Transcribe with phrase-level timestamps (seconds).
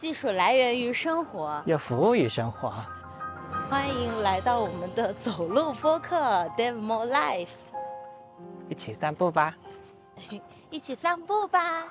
[0.00, 2.72] 技术来源于生活，也服务于生活。
[3.68, 6.16] 欢迎来到我们的走路播客
[6.56, 7.44] 《Dave More Life》，
[8.70, 9.54] 一起散步吧，
[10.70, 11.84] 一起散步吧。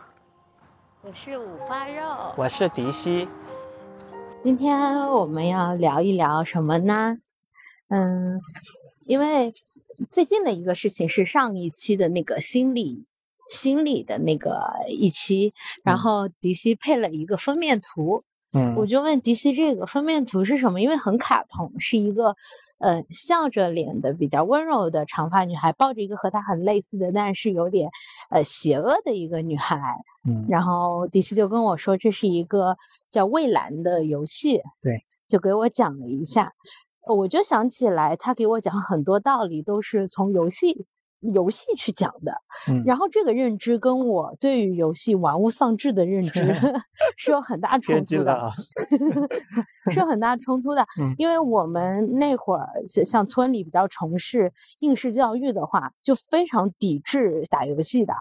[1.04, 3.28] 我是五花肉，我是迪西。
[4.42, 7.16] 今天我们要聊一聊什么呢？
[7.90, 8.42] 嗯，
[9.06, 9.54] 因为
[10.10, 13.04] 最近的一个事情是上一期的那个心理。
[13.50, 15.54] 心理的那个一期，
[15.84, 18.22] 然后迪西配了一个封面图，
[18.54, 22.36] 嗯，我就问迪西这个封面图是什么，因为很卡通，是一个
[22.78, 27.90] 呃笑着脸的比较温柔的长发女孩，抱着一个和她很类似的，但是有点
[28.30, 29.80] 呃邪恶的一个女孩，
[30.28, 32.78] 嗯，然后迪西就跟我说这是一个
[33.10, 36.54] 叫蔚蓝的游戏，对，就给我讲了一下，
[37.08, 40.86] 我就想起来他给我讲很多道理都是从游戏。
[41.20, 42.34] 游戏去讲的，
[42.86, 46.56] 然后这个认知跟我对于游戏玩物丧志的认知
[47.18, 48.50] 是有很大冲突的，
[49.92, 50.86] 是有很大冲突的。
[51.18, 58.14] 因为我们那会儿像村里比较从事应试教育的话，就非常抵制打游戏的。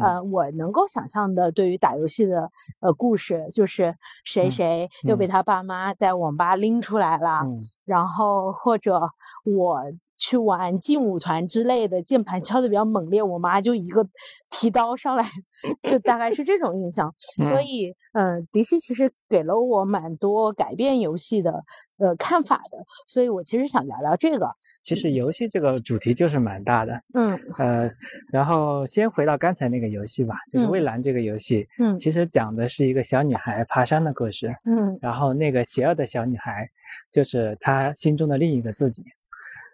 [0.00, 7.40] 呃，我能够想象的对于打游戏的呃故事，就是谁谁又被他爸妈在网吧拎出来了，
[7.84, 9.10] 然后或者
[9.44, 9.82] 我。
[10.18, 14.06] 去玩劲舞团之类的，键盘敲的比较猛烈，我妈就一个
[14.50, 15.24] 提刀上来，
[15.88, 17.14] 就大概是这种印象。
[17.36, 21.64] 所以，嗯，迪西其实给了我蛮多改变游戏的
[21.98, 22.78] 呃看法的。
[23.06, 24.50] 所以我其实想聊聊这个。
[24.82, 27.00] 其实游戏这个主题就是蛮大的。
[27.12, 27.38] 嗯。
[27.58, 27.90] 呃，
[28.32, 31.66] 然后先回到刚才那个游戏吧，就是蔚蓝这个游戏。
[31.78, 31.98] 嗯。
[31.98, 34.48] 其实讲的是一个小女孩爬山的故事。
[34.64, 34.98] 嗯。
[35.02, 36.68] 然后那个邪恶的小女孩，
[37.12, 39.04] 就是她心中的另一个自己。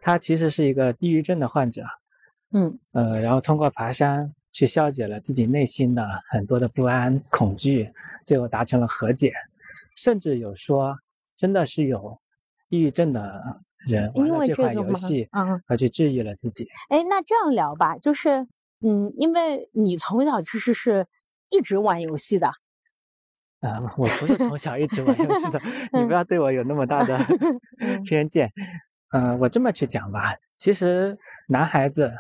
[0.03, 1.85] 他其实是一个抑郁症的患者，
[2.53, 7.89] 嗯，呃，然后通过爬山去消解了自己内心的很多的不安、恐惧，
[8.25, 9.33] 最后达成了和解，
[9.97, 10.97] 甚至有说
[11.37, 12.19] 真的是有
[12.69, 13.41] 抑郁症的
[13.87, 16.69] 人玩了这款游戏，嗯，而去治愈了自己。
[16.89, 18.49] 哎，那这样聊吧，就是，
[18.81, 21.07] 嗯，因为你从小其实是
[21.49, 22.49] 一直玩游戏的，
[23.61, 25.61] 啊，我不是从小一直玩游戏的，
[25.95, 27.17] 你不要对我有那么大的
[28.05, 28.53] 偏见。
[29.13, 32.13] 嗯，我这么去讲吧，其实男孩子，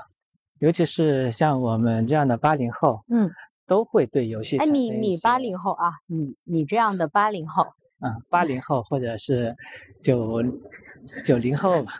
[0.58, 3.30] 尤其是像我们这样的八零后，嗯，
[3.66, 4.58] 都会对游戏。
[4.58, 7.64] 哎，你你八零后啊，你你这样的八零后，
[8.00, 9.56] 嗯，八零后或者是
[10.02, 10.42] 九
[11.24, 11.92] 九零后吧，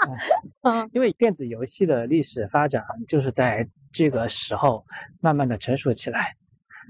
[0.64, 4.84] 嗯，因为电子游戏的历史发展就是在这个时候
[5.20, 6.36] 慢慢的成熟起来。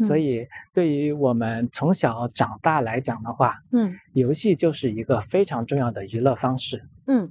[0.03, 7.31] 所以，对于我们从小长大来讲的话，嗯，游戏就是一个非常重要的娱乐方式，嗯，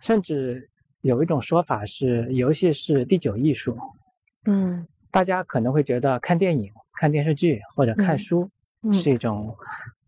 [0.00, 0.68] 甚至
[1.00, 3.78] 有一种说法是，游戏是第九艺术，
[4.44, 8.48] 嗯，大家可能会觉得看电影、看电视剧或者看书
[8.92, 9.56] 是一种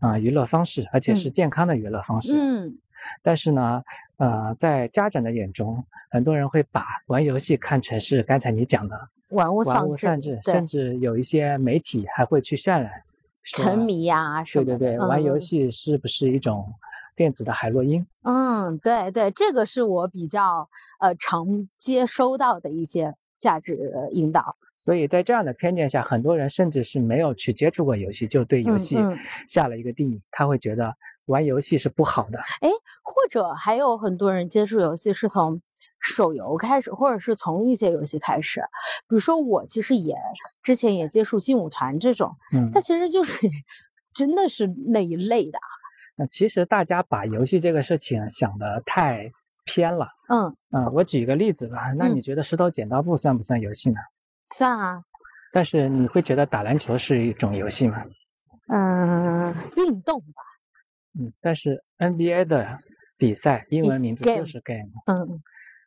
[0.00, 2.74] 啊娱乐方式，而且是健康的娱乐方式，嗯，
[3.22, 3.82] 但是呢，
[4.16, 9.08] 呃，在家长的眼中，很多人会把玩游戏看成是刚才你讲的。
[9.30, 12.90] 玩物丧志，甚至有一些媒体还会去渲染
[13.44, 16.72] 沉迷呀，对对对，玩游戏是不是一种
[17.14, 18.06] 电子的海洛因？
[18.22, 20.66] 嗯，对对，这个是我比较
[21.00, 24.56] 呃常接收到的一些价值引导。
[24.78, 28.96] 所以在这样的偏见下，很多人甚至是没有去接触过游戏，就对游戏
[29.46, 30.96] 下了一个定义，他会觉得
[31.28, 32.38] 玩游戏是不好的。
[32.60, 32.68] 哎，
[33.02, 35.62] 或者还有很多人接触游戏是从。
[36.00, 38.60] 手游开始，或者是从一些游戏开始，
[39.08, 40.14] 比如说我其实也
[40.62, 43.48] 之前也接触劲舞团这种，嗯，它其实就是
[44.14, 45.58] 真的是那一类的。
[46.14, 49.28] 那其实大家把游戏这个事情想的太
[49.64, 50.06] 偏了。
[50.28, 53.98] 嗯嗯，我举一个例子吧，那你觉得石头剪刀布算不算游戏呢？
[54.54, 55.02] 算啊。
[55.52, 58.04] 但是你会觉得打篮球是一种游戏吗？
[58.68, 60.47] 嗯，运动吧。
[61.18, 62.78] 嗯，但是 NBA 的
[63.16, 64.90] 比赛英文名字就是 game。
[65.06, 65.42] 嗯。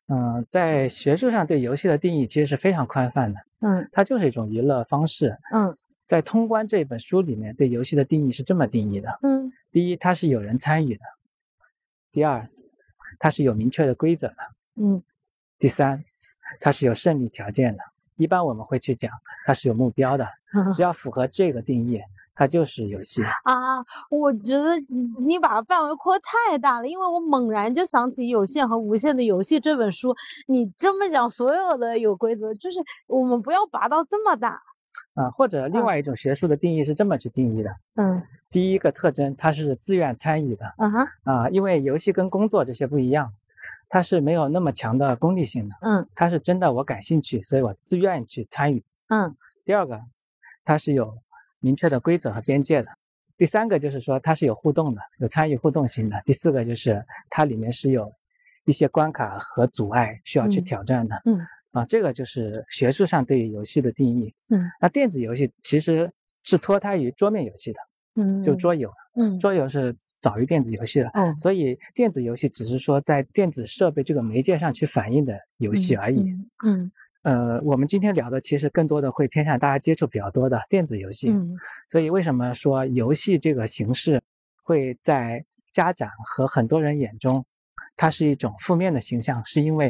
[0.08, 3.40] 嗯，在学术上对游戏的定义其实是非常宽泛的。
[3.62, 5.38] 嗯，它就是一种娱乐方式。
[5.54, 5.72] 嗯，
[6.06, 9.18] 在《通关》这本书里面，对游戏的定义是这么定义的。
[9.22, 11.04] 嗯，第一，它是有人参与的；
[12.12, 12.46] 第二，
[13.20, 14.36] 它是有明确的规则的；
[14.76, 15.02] 嗯，
[15.58, 16.04] 第三，
[16.60, 17.80] 它是有胜利条件的。
[18.18, 19.10] 一般我们会去讲，
[19.46, 20.28] 它是有目标的。
[20.76, 22.02] 只要符合这个定义。
[22.34, 23.84] 它就是游戏啊！
[24.10, 24.72] 我觉得
[25.22, 30.16] 你把范围扩太大了，因为我猛然就想起《有限和无限的游戏》这本书。
[30.48, 34.62] 你这么讲，所有的有规则，就是我们不要拔到这么大
[35.14, 35.30] 啊。
[35.32, 40.66] 或者另外一种学术的定义是这么去定义的：嗯，第一个特征，它是自愿参与的。
[40.78, 43.34] 啊哈啊，因为游戏跟工作这些不一样，
[43.90, 45.76] 它是没有那么强的功利性的。
[45.82, 48.84] 嗯，它是真的，我感兴趣，所以我自愿去参与。
[49.10, 49.36] 嗯，
[49.66, 50.00] 第二个，
[50.64, 51.14] 它是有。
[51.62, 52.90] 明确的规则和边界的。
[53.38, 56.20] 第三个就是说它是有互动的，有参与互动性的。
[56.26, 58.14] 第四个就是它里面是有
[58.66, 61.20] 一些关卡和阻碍需要去挑战的。
[61.26, 61.40] 嗯，
[61.72, 64.32] 啊，这个就是学术上对于游戏的定义。
[64.50, 66.12] 嗯，那电子游戏其实
[66.44, 67.80] 是脱胎于桌面游戏的。
[68.16, 68.92] 嗯，就桌游。
[69.16, 71.10] 嗯，桌游是早于电子游戏的。
[71.14, 76.22] 嗯，所以电子游戏只是说在电子设备这个媒介上去反映的游戏而已。
[76.64, 76.92] 嗯。
[77.24, 81.56] 呃，我们今天聊的其实更多的会偏向大家接触比较多的电子游戏，嗯，
[81.88, 84.24] 所以为什么说游戏这个形式
[84.64, 87.46] 会在家长和很多人眼中，
[87.96, 89.88] 它是一种负面的形象，是因为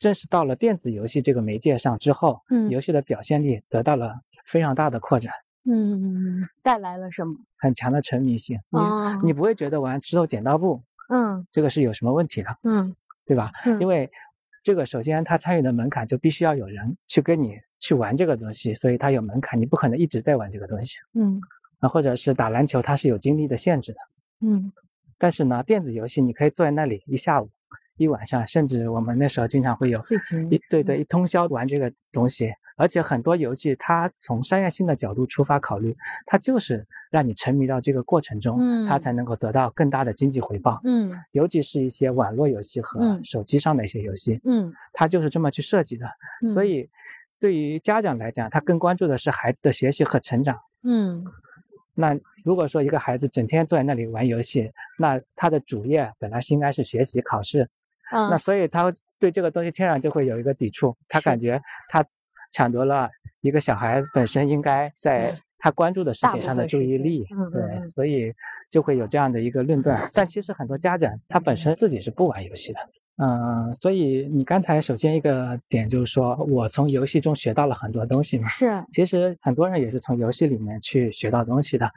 [0.00, 5.32] 正是到了电子游戏这个媒介上之后，嗯，游戏的表现力得到了非常大的扩展，
[5.70, 7.36] 嗯，带来了什么？
[7.58, 8.58] 很强的沉迷性，
[9.22, 13.52] 你你不会觉得玩石头剪刀布，嗯，这个是有什么问题的，嗯，对吧？
[13.78, 14.10] 因为。
[14.62, 20.98] 这个首先，他参与的门槛就必须要有人去跟你去玩这个东西，所以它有门槛，你不可能一直在玩这个东西。
[21.14, 21.40] 嗯，
[21.78, 23.98] 啊，或者是打篮球，它是有精力的限制的。
[24.40, 24.70] 嗯，
[25.16, 27.48] 但是呢，电子游戏你可以坐在那里一下午、
[27.96, 29.98] 一晚上，甚至我们那时候经常会有
[30.50, 32.52] 一对对一通宵玩这个东西。
[32.80, 35.94] 而且很多游戏，它从商业性的角度出发考虑，
[36.24, 40.80] 它就是让你沉迷到这个过程中，它才能够得到更大的经济回报。
[40.84, 46.06] 嗯，尤其是一些网络游戏和手机上的一些游戏，嗯，它就是这么去设计的。
[46.54, 46.88] 所以，
[47.38, 50.58] 对于家长来讲，他更关注的是孩子的学习和成长。
[50.82, 51.22] 嗯，
[51.92, 57.68] 那如果说一个孩子整天坐在那里玩游戏，那他的主业本来是应该是学习考试，
[58.10, 61.60] 那所以他对这个东西天然就会有一个抵触，他感觉
[61.90, 62.02] 他。
[62.52, 63.08] 抢夺了
[63.40, 68.32] 一个小孩本身应该在他关注的事情上的注意力，对，所以
[68.70, 70.10] 就会有这样的一个论断。
[70.12, 72.78] 但其实很多家长他本身自己是不玩游戏的，
[73.18, 81.90] 嗯，所以你刚才首先一个点就是说我从游戏中学到了很多东西嘛，是，其实很多人也是从游戏里面去学到东西的，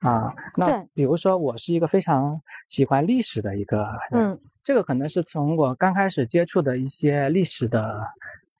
[0.00, 2.38] 啊，那比如说我是一个非常
[2.68, 7.98] 喜欢历史的一个人，这个可能是从我刚开始接触的一些历史的。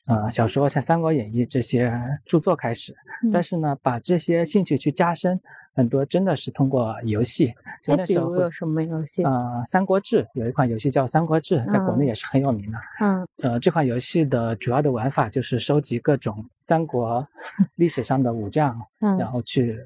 [0.08, 1.92] 呃，小说像《三国演义》这些
[2.24, 2.94] 著作开始，
[3.32, 5.38] 但是呢，把这些兴趣去加深，
[5.74, 7.52] 很多真的是通过游戏。
[7.82, 9.22] 就那时候有什么游戏？
[9.24, 9.30] 呃，
[9.66, 12.78] 《三国志》有一款游戏叫《三国志》，在国内也是很有名的。
[13.00, 13.26] 嗯。
[13.42, 17.24] 呃，这款游戏的主要的玩法就是收集各种三国
[17.76, 18.80] 历史上的武将，
[19.18, 19.78] 然后去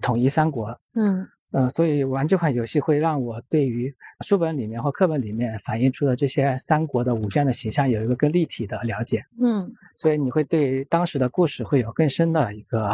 [0.00, 0.78] 统一三国。
[0.94, 1.26] 嗯。
[1.56, 9.24] 呃，所以玩这款游戏会让我对于书本里面或课本里面反映出的这些三国的武将的形象有一个更立体的了解。
[9.40, 12.90] 嗯，所以你会对当时的故事会有更深的一个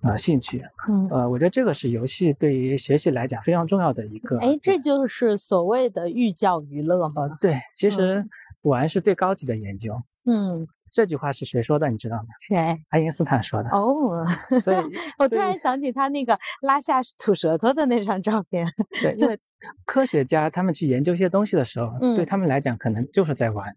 [0.00, 0.64] 呃兴趣。
[0.88, 4.38] 嗯，呃，我觉得这个是游戏对于学习来讲非常重要的一个。
[4.38, 7.36] 哎，这就是所谓的寓教于乐吗？
[7.38, 8.24] 对，其实
[8.62, 10.00] 玩是最高级的研究。
[10.24, 10.66] 嗯。
[10.94, 11.90] 这句话是谁说的？
[11.90, 12.26] 你知道吗？
[12.40, 12.56] 谁？
[12.90, 13.68] 爱因斯坦说的。
[13.70, 14.24] 哦，
[14.62, 14.76] 所以
[15.18, 18.64] 我突然想起他那个拉下吐舌头的那张照片。
[19.02, 19.36] 对，因为
[19.84, 23.76] 科学家他们去研究一些东西的时候，对他们来讲可能就是在玩。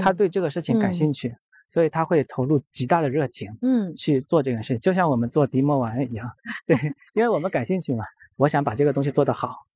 [0.00, 1.34] 他对这个事情感兴趣，
[1.68, 6.30] 所以他会投入极大的热情，嗯，去做这件事，就像我们做迪摩丸一样。
[6.64, 6.76] 对，
[7.12, 8.04] 因为我们感兴趣嘛，
[8.36, 9.66] 我想把这个东西做得好。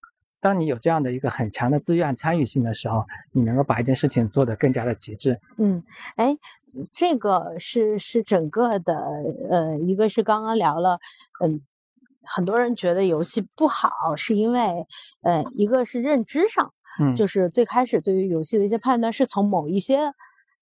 [0.41, 5.41] 当你有这样的一个很强的自愿参与性的时候，你能够把一件事情做得更加的极致。
[5.57, 5.83] 嗯，
[6.17, 6.37] 哎，
[6.93, 8.95] 这个是是整个的，
[9.51, 11.01] 呃，一个是刚刚聊了，
[11.43, 11.61] 嗯，
[12.23, 14.87] 很多人觉得游戏不好，是因为，
[15.23, 19.97] 呃，一个是认知上，嗯，就是最开始对于游戏的一些判断是从某一些，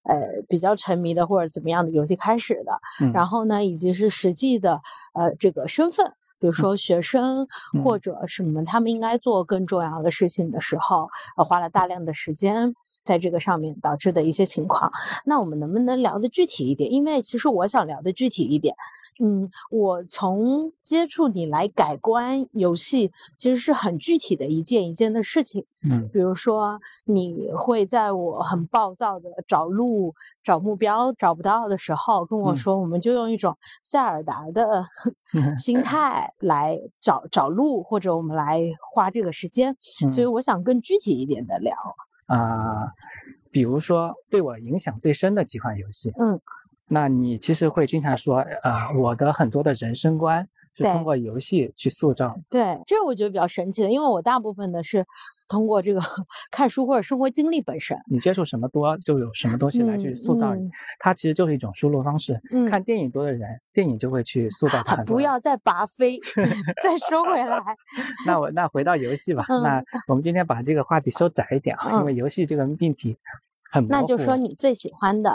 [0.05, 2.81] 呃，比较沉迷的或者怎么样的游戏开始的，
[3.13, 4.81] 然后呢，以及是实际的，
[5.15, 6.13] 呃，这个身份。
[6.45, 7.49] 比如说学生
[7.83, 11.09] 或者什么，他们应该做更重要的事情的时候，
[11.39, 14.93] 呃，花了大量的时间在这个上面导致的一些情况。
[15.25, 16.93] 那我们能不能聊的具体一点？
[16.93, 18.75] 因为其实我想聊的具体一点。
[19.21, 25.65] 嗯，我从接触你来改观游戏，其实是很具体的一件一件的事情。
[25.89, 34.85] 嗯，比如说你会在我很暴躁的找路、找目标找不到的时候，跟我说，我们就用一种塞尔达的
[35.59, 39.77] 心态来找找路，或者我们来花这个时间。
[40.11, 41.77] 所以我想更具体一点的聊
[42.27, 42.91] 啊，
[43.53, 46.13] 比如说对我影响最深的几款游戏。
[46.19, 46.41] 嗯。
[46.87, 52.37] 那你其实会经常说，呃，我的很多的人生观是通过游戏去塑造。
[52.51, 55.07] 对，这我觉得比较神奇的，因为我大部分的是
[55.49, 56.01] 通过这个
[56.53, 57.97] 看书或者生活经历本身。
[58.11, 60.69] 你接触什么多，就有什么东西来去塑造你。
[60.99, 62.39] 它其实就是一种输入方式。
[62.69, 65.03] 看电影多的人，电影就会去塑造 他。
[65.05, 66.19] 不要再拔飞，
[66.85, 67.59] 再收回来。
[68.27, 69.47] 那我那回到游戏吧。
[69.49, 73.17] 那我们今天把这个话题收窄一点啊，因为游戏这个命题
[73.71, 73.93] 很模糊。
[73.95, 75.31] 那就说你最喜欢的。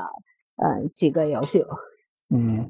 [0.62, 1.66] 嗯，几个游戏，
[2.30, 2.70] 嗯，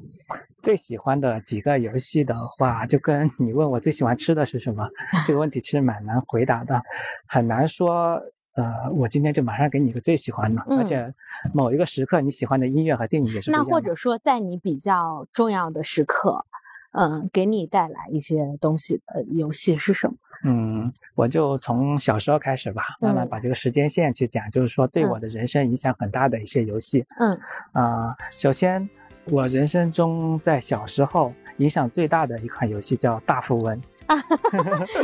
[0.62, 4.88] 最喜欢的几个游戏的话，就跟你问我最喜欢吃的是什么
[5.26, 6.82] 这个问题，其实蛮难回答的，
[7.26, 8.20] 很难说。
[8.54, 11.14] 呃，我今天就马上给你一个最喜欢的，而且
[11.54, 13.50] 某一个时刻你喜欢的音乐和电影也是。
[13.50, 16.44] 那或者说，在你比较重要的时刻，
[16.92, 20.14] 嗯，给你带来一些东西的游戏是什么？
[20.44, 27.04] 嗯，我就从小时候开始吧，慢慢把这个时间线去讲，就是说对我的人生影响很大的一些游戏。
[27.18, 27.38] 嗯，
[27.72, 28.88] 啊，首先
[29.26, 33.78] 我人生中在小时候影响最大的一款游戏叫《大富翁》。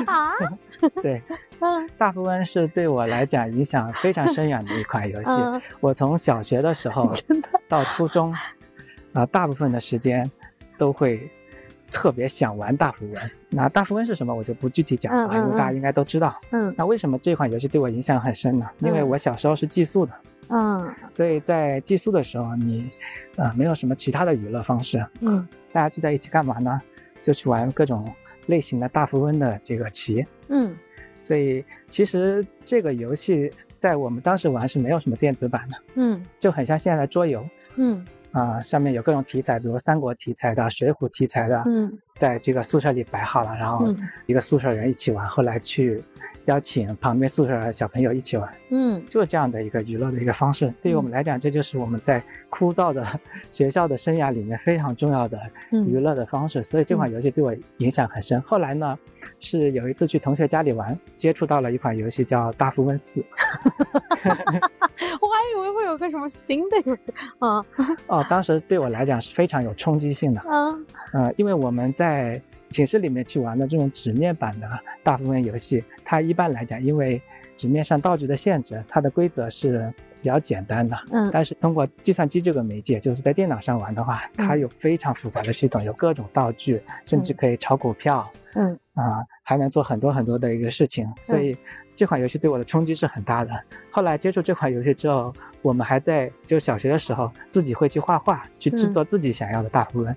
[0.06, 0.32] 啊，
[1.02, 1.22] 对，
[1.60, 5.30] 嗯，大富翁是对我来讲影响非常深远的一款游 戏。
[5.80, 7.06] 我从小学的时候
[7.68, 8.34] 到初中，
[9.12, 10.28] 啊，大部分的时间
[10.76, 11.30] 都会
[11.96, 13.14] 特别想玩大富翁。
[13.48, 16.38] 那大富翁是什么，我就不具体讲了，因为大家应该都知道。
[16.50, 18.66] 嗯，那为什么这款游戏对我影响很深呢？
[18.80, 20.12] 因为我小时候是寄宿的，
[20.50, 22.90] 嗯，所以在寄宿的时候，你
[23.36, 26.78] 呃没有什么其他的娱乐方式，嗯，大家聚在一起干嘛呢？
[27.22, 28.12] 就去玩各种。
[28.46, 30.72] 类型的大富翁的这个棋，嗯，
[31.20, 33.50] 所以其实这个游戏
[33.80, 38.06] 在我们当时玩是没有什么电子版的，嗯，就很像现在的桌游，嗯，
[38.36, 43.86] 啊，上面有各种题材，比如三国题材的、水浒题材的，嗯，在这个宿舍里摆好了，然后
[44.26, 46.04] 一个宿舍人一起玩，后来去。
[46.46, 50.72] 邀请旁边宿舍的小朋友一起玩，嗯，就是这样的一个娱乐的一个方式。
[50.80, 53.04] 对于我们来讲，这就是我们在枯燥的
[53.50, 56.62] 学校的生涯里面非常重要的娱乐的方式。
[56.62, 58.40] 所以这款游戏对我影响很深。
[58.42, 58.98] 后来呢，
[59.38, 63.20] 是有一次去同学家里玩，接触到了一款游戏叫《大富翁四》，
[64.24, 67.64] 我还以为会有个什么新的游戏啊。
[68.06, 70.40] 哦，当时对我来讲是非常有冲击性的。
[70.48, 72.40] 嗯，呃，因为我们在。
[72.70, 74.68] 寝室里面去玩的这种纸面版的
[75.02, 77.20] 大富翁游戏，它一般来讲，因为
[77.54, 80.96] 纸面上道具的限制，它的规则是比较简单的。
[81.10, 81.30] 嗯。
[81.32, 88.30] 但是通过计算机这个媒介，就是在电脑上玩的话，它有非常复杂的系统，有各种道具，甚至可以炒股票。
[88.54, 88.78] 嗯。
[88.94, 91.56] 啊，还能做很多很多的一个事情，所以
[91.94, 93.52] 这款游戏对我的冲击是很大的。
[93.90, 100.16] 后来接触这款游戏之后，我们还在就小学的时候自己会去画画，去制作自己想要的大富翁。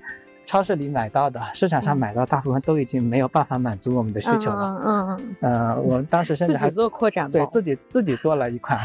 [0.50, 4.82] 超市里买到的，市场上买到大部分都已经没有办法满足我们的需求了。
[4.84, 5.52] 嗯嗯嗯。
[5.52, 8.80] 呃，我们当时甚至还做扩展对自己自己做了一款，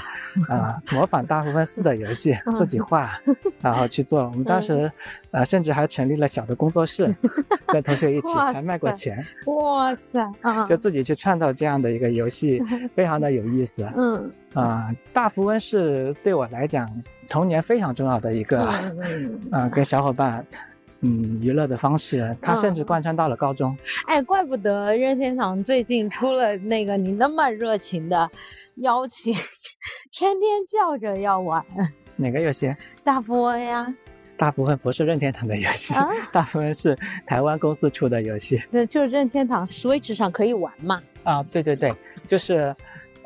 [0.51, 3.19] 啊，模仿大富翁四的游戏，自己画，
[3.63, 4.25] 然后去做。
[4.25, 4.93] 我们当时，
[5.31, 7.17] 呃，甚至还成立了小的工作室，
[7.69, 9.25] 跟同学一起还卖过钱。
[9.47, 10.67] 哇塞！
[10.69, 12.63] 就自己去创造这样的一个游戏，
[12.95, 13.91] 非常的有意思。
[13.97, 14.31] 嗯。
[14.53, 16.87] 啊，大富翁是对我来讲
[17.27, 18.63] 童年非常重要的一个，
[19.51, 20.45] 嗯，跟小伙伴。
[21.05, 23.77] 嗯，娱乐的方式，它甚至贯穿到了高中。
[24.07, 28.31] 哎，怪不得任天堂最近出了那个你那么热情的
[28.77, 29.35] 邀请，
[30.11, 31.63] 天天叫着要玩。
[32.17, 32.75] 哪个游戏？
[33.03, 33.95] 大富翁呀。
[34.37, 35.93] 大部分不是任天堂的游戏，
[36.33, 38.61] 大部分是台湾公司出的游戏。
[38.71, 41.01] 那就任天堂 Switch 上可以玩嘛？
[41.23, 41.95] 啊，对对对，
[42.27, 42.75] 就是，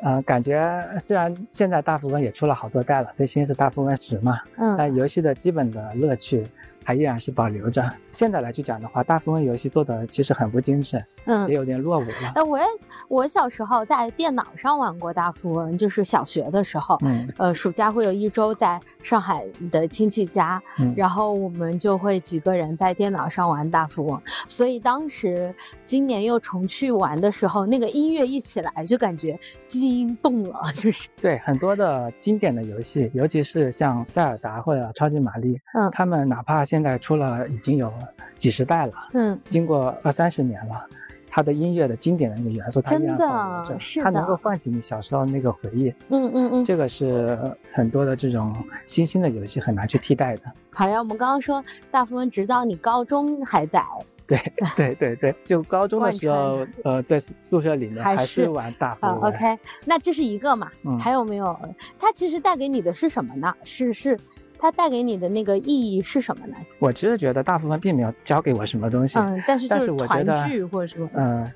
[0.01, 6.45] 呃，感觉虽然现在大富翁也出了好多代了，最新是大富翁十嘛，嗯，但游戏的基本的乐趣。
[6.89, 7.87] 还依然是保留着。
[8.11, 12.33] 现在来去讲的话，大部分游戏做的其实很不精致，嗯，也有点落伍了。
[12.33, 12.65] 哎，我也
[13.07, 20.59] 我小时候在电脑上玩过大富翁，就是小学的时候，嗯，呃，暑假会有一周在上海的亲戚家，
[20.95, 24.19] 然后我们就会几个人在电脑上玩大富翁。
[24.47, 25.53] 所以当时
[25.83, 37.91] 今年又重去玩的时候，那个音乐一起来，就感觉基因动了，就是对很多的经典的游戏，尤其是像塞尔达或者超级玛丽，嗯，他们哪怕现现在出了已经有
[38.37, 40.81] 几十代了，嗯，经过二三十年了，
[41.27, 47.37] 它的音乐的经典的那个元素，它依然保留着，它能够唤起你小时候那个回忆，嗯嗯嗯，这个是
[47.73, 48.55] 很多的这种
[48.85, 50.43] 新兴的游戏很难去替代的。
[50.71, 53.83] 好呀，我们刚刚说大富翁，直到你高中还在，
[54.25, 54.39] 对
[54.77, 59.19] 对对对，就高中的时候，呃，在宿舍里面还是玩大富翁。
[59.23, 60.71] OK，那这是一个嘛？
[60.97, 61.59] 还有没有？
[61.99, 63.53] 它其实带给你的是什么呢？
[63.65, 64.17] 是是。
[64.59, 66.55] 它带给你的那个意义是什么呢？
[66.79, 70.35] 我其实觉得大部分并没有教给我什么东西，嗯，但是但是我觉得，
[70.67, 71.49] 或者说，嗯，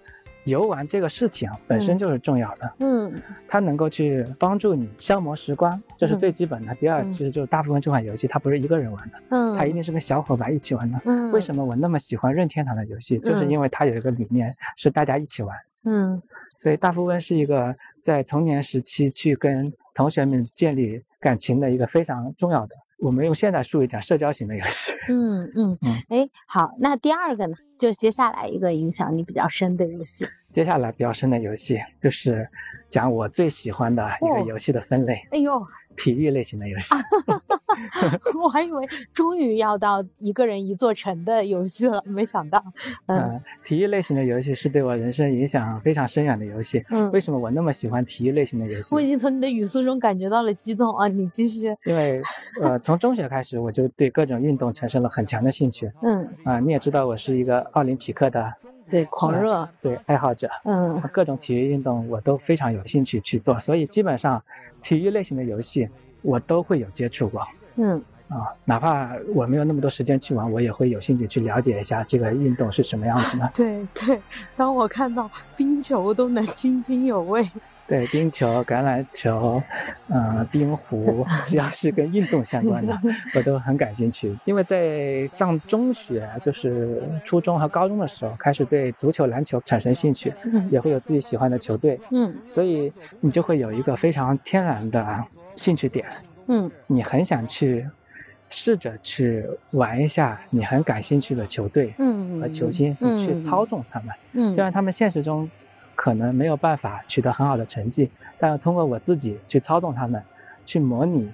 [0.45, 3.11] 游玩这个事情本身就是重要的，嗯，
[3.47, 6.73] 它能够去帮助你消磨时光，这是最基本的。
[6.75, 11.01] 第二，其实就是大部分这款游戏它不是一个人玩的，嗯，它一定是跟小伙伴一起玩的。
[11.05, 13.19] 嗯，为什么我那么喜欢任天堂的游戏？
[13.19, 16.21] 就是因为它有一个理念是大家一起玩，嗯，
[16.57, 22.75] 所以大富翁是一个在童年时期去跟同学们建立感情的一个非常重要的。
[22.99, 24.93] 我们用现代术语讲社交型的游戏。
[25.09, 26.01] 嗯嗯嗯。
[26.09, 27.55] 哎，好，那第二个呢？
[27.79, 30.25] 就接下来一个影响你比较深的游戏。
[30.51, 32.47] 接下来比较深的游戏就是
[32.89, 35.19] 讲我最喜欢的一个游戏的分类。
[35.31, 35.61] 哎呦，
[35.95, 36.93] 体育类型的游戏。
[38.41, 42.63] 我还以为终于要到一个人一座城的游戏了，没想到。
[43.07, 46.83] 嗯，体育类型的游戏是对我人生影响非常深远的游戏。
[46.89, 48.93] 嗯，为什么我那么喜欢体育类型的游戏？
[48.93, 51.07] 我已经从你的语速中感觉到了激动啊！
[51.07, 51.75] 你继续。
[51.85, 52.21] 因为
[52.61, 55.91] 呃，从中学开始我就对各种运动产生了很强的兴趣。
[56.03, 56.27] 嗯。
[56.43, 58.53] 啊，你也知道我是一个奥林匹克的。
[58.91, 64.43] 对，狂热，对爱好者，嗯，各种体育运动我都非常有兴趣去做，所以基本上
[64.83, 65.87] 体育类型的游戏
[66.21, 67.41] 我都会有接触过，
[67.77, 73.49] 嗯，啊，哪怕我没有那么多时间去玩，我也会有兴趣去了解一下这个运动是什么样子的。
[73.55, 74.21] 对对，
[74.55, 77.49] 当我看到冰球都能津津有味。
[77.93, 79.61] 对冰球、橄榄球，
[80.11, 82.91] 嗯，冰壶，只要是跟运动相关的，
[83.37, 84.35] 我都很感兴趣。
[84.45, 90.33] 因为在上中学，就是初中和高中的时候，开始对足球、篮球产生兴趣，
[90.71, 95.23] 也会有自己喜欢的球队，嗯，所以你就会有一个非常天然的
[95.53, 96.03] 兴趣点，
[96.47, 97.87] 嗯，你很想去
[98.49, 105.51] 试着去玩一下你很感兴趣的球队，嗯和球星，去操纵他们，嗯，虽然他们现实中。
[105.95, 110.21] 可能没有办法取得很好的成绩，但要通过我自己去操纵他们，
[110.65, 111.31] 去模拟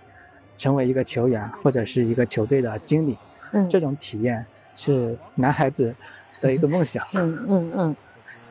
[0.58, 3.18] 成为一个球员或者是一个球队的经理，
[3.54, 5.96] 嗯，这种体验是男孩子
[6.42, 7.06] 的一个梦想。
[7.14, 7.96] 嗯嗯嗯，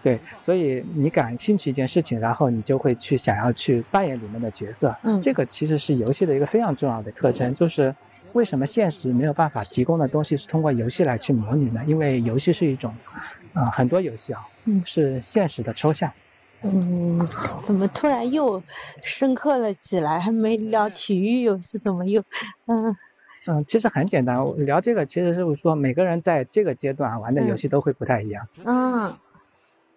[0.03, 4.95] 对，所以你感兴趣一件事情，然后你就会去想要去扮演里面的角色。
[5.03, 7.95] 嗯，这个其实是游戏的一个非常重要的特征，就是
[8.33, 11.81] 为什么现实没有办法提供的东西是通过游戏来去模拟呢？
[11.87, 12.95] 因为游戏是一种，
[13.53, 14.41] 啊，很多游戏啊。
[14.65, 16.11] 嗯，是现实的抽象。
[16.63, 17.27] 嗯，
[17.63, 18.63] 怎么突然又
[19.03, 20.19] 深刻了起来？
[20.19, 22.21] 还没聊体育游戏，怎么又……
[22.67, 22.95] 嗯
[23.47, 28.47] 嗯，其实很简单，聊这个其实是说每个人在这个阶段玩的游戏都会不太一样。
[28.65, 29.11] 嗯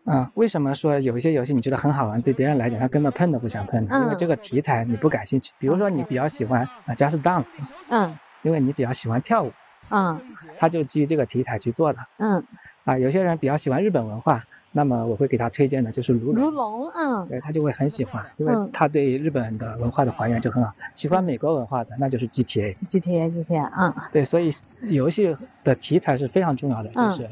[0.06, 3.82] 嗯，为什么说有一些游戏你觉得很好玩，对别人来讲他根本碰都不想碰？
[3.84, 5.54] 因为这个题材你不感兴趣。
[5.60, 7.48] 比如说你比较喜欢啊，Just Dance。
[7.90, 8.18] 嗯。
[8.44, 9.52] 因为你比较喜欢跳舞。
[9.90, 10.20] 嗯。
[10.58, 12.00] 他就基于这个题材去做的。
[12.18, 12.44] 嗯。
[12.86, 14.40] 啊，有些人比较喜欢日本文化。
[14.74, 20.72] 那么我会给他推荐的就是如龙，如龙，嗯，对他就会很喜欢，因为他对日本的文化的还原就很好。
[20.96, 24.50] 喜欢美国文化的，那就是 GTA，GTA，GTA，嗯，对，所以
[24.84, 25.36] 游戏
[25.66, 26.88] 的题材是非常重要的。
[26.88, 27.30] 就是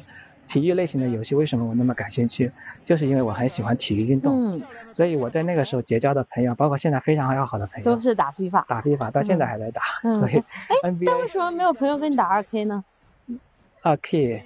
[0.49, 2.51] 体育类型的游戏，为什么我那么感兴趣？
[2.83, 9.81] 就是因为我很喜欢体育运动，嗯，所以我在那个时候结交的朋友，包括现在非常要好的朋友，都是打 FIFA，打 FIFA 到现在还在打。
[10.19, 10.37] 所以，
[10.83, 12.83] 哎，但为什么没有朋友跟你打二 K 呢？
[13.83, 14.43] 二 K。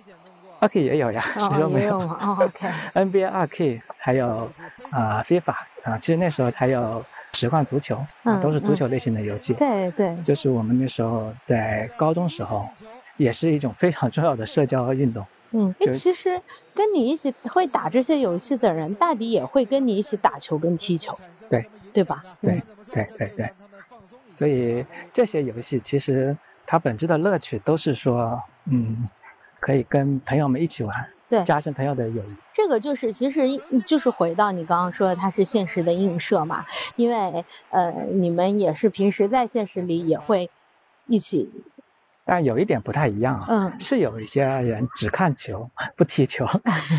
[0.60, 2.70] 二 K 也有呀，谁说没有哦，OK。
[2.96, 4.50] NBA 二 K 还有
[4.92, 7.98] 啊，FIFA 啊，其实那时候还有实况足球，
[8.42, 9.54] 都是足球类型的游戏。
[9.56, 10.16] 对对。
[10.24, 12.66] 就是我们那时候在高中时候，
[13.18, 15.26] 也是一种非常重要的社交运动。
[15.54, 16.42] 嗯，哎，其实
[16.76, 21.18] 跟你一起会打这些游戏的人，大抵也会跟你一起打球跟踢球。
[21.50, 21.66] 对。
[21.94, 22.24] 对吧？
[22.42, 22.62] 对
[22.92, 23.50] 对对对。
[24.36, 26.36] 所以这些游戏其实
[26.66, 29.08] 它本质的乐趣都是说，嗯。
[29.60, 32.36] 可以跟朋友们一起玩，对，加深朋友的友谊。
[32.54, 33.42] 这个就是，其实
[33.88, 36.66] 就是回到你刚刚说的，它是现实的映射嘛。
[36.98, 40.50] 因为呃，你们也是平时在现实里也会
[41.08, 41.50] 一起，
[42.26, 43.46] 但有一点不太一样啊。
[43.50, 46.46] 嗯，是有一些人只看球不踢球，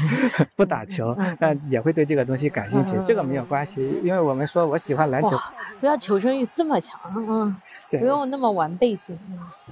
[0.56, 2.92] 不打球，但也会对这个东西感兴趣。
[3.04, 5.36] 这个没有关系，因为我们说我喜欢篮球，
[5.80, 7.56] 不要求生欲这么强，嗯。
[7.90, 9.16] 不用那么完备性。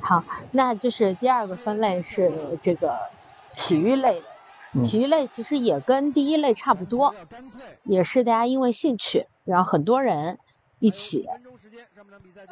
[0.01, 2.97] 好，那就是第二个分类是这个
[3.51, 4.83] 体育类的。
[4.85, 7.13] 体育类其实也跟第一类差不多，
[7.83, 10.39] 也是大家因为兴趣，然后很多人
[10.79, 11.27] 一起。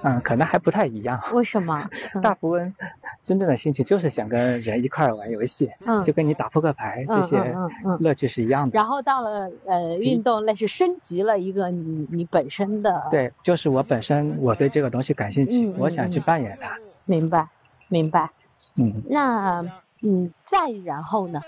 [0.03, 1.21] 嗯，可能还不太一样。
[1.35, 1.89] 为什么？
[2.23, 2.75] 大富翁
[3.19, 7.55] 真正的兴趣就是想跟人一块儿玩游戏，嗯，就跟你打扑克牌这些
[8.01, 8.75] 乐趣是一样的。
[8.77, 13.03] 然后到了呃运动类是升级了一个你你本身的。
[13.11, 16.77] 对，就是我本身我对这个东西感兴趣，我想去扮演它。
[17.07, 17.47] 明白，
[17.89, 18.31] 明白。
[18.77, 19.61] 嗯，那
[20.03, 21.41] 嗯再然后呢？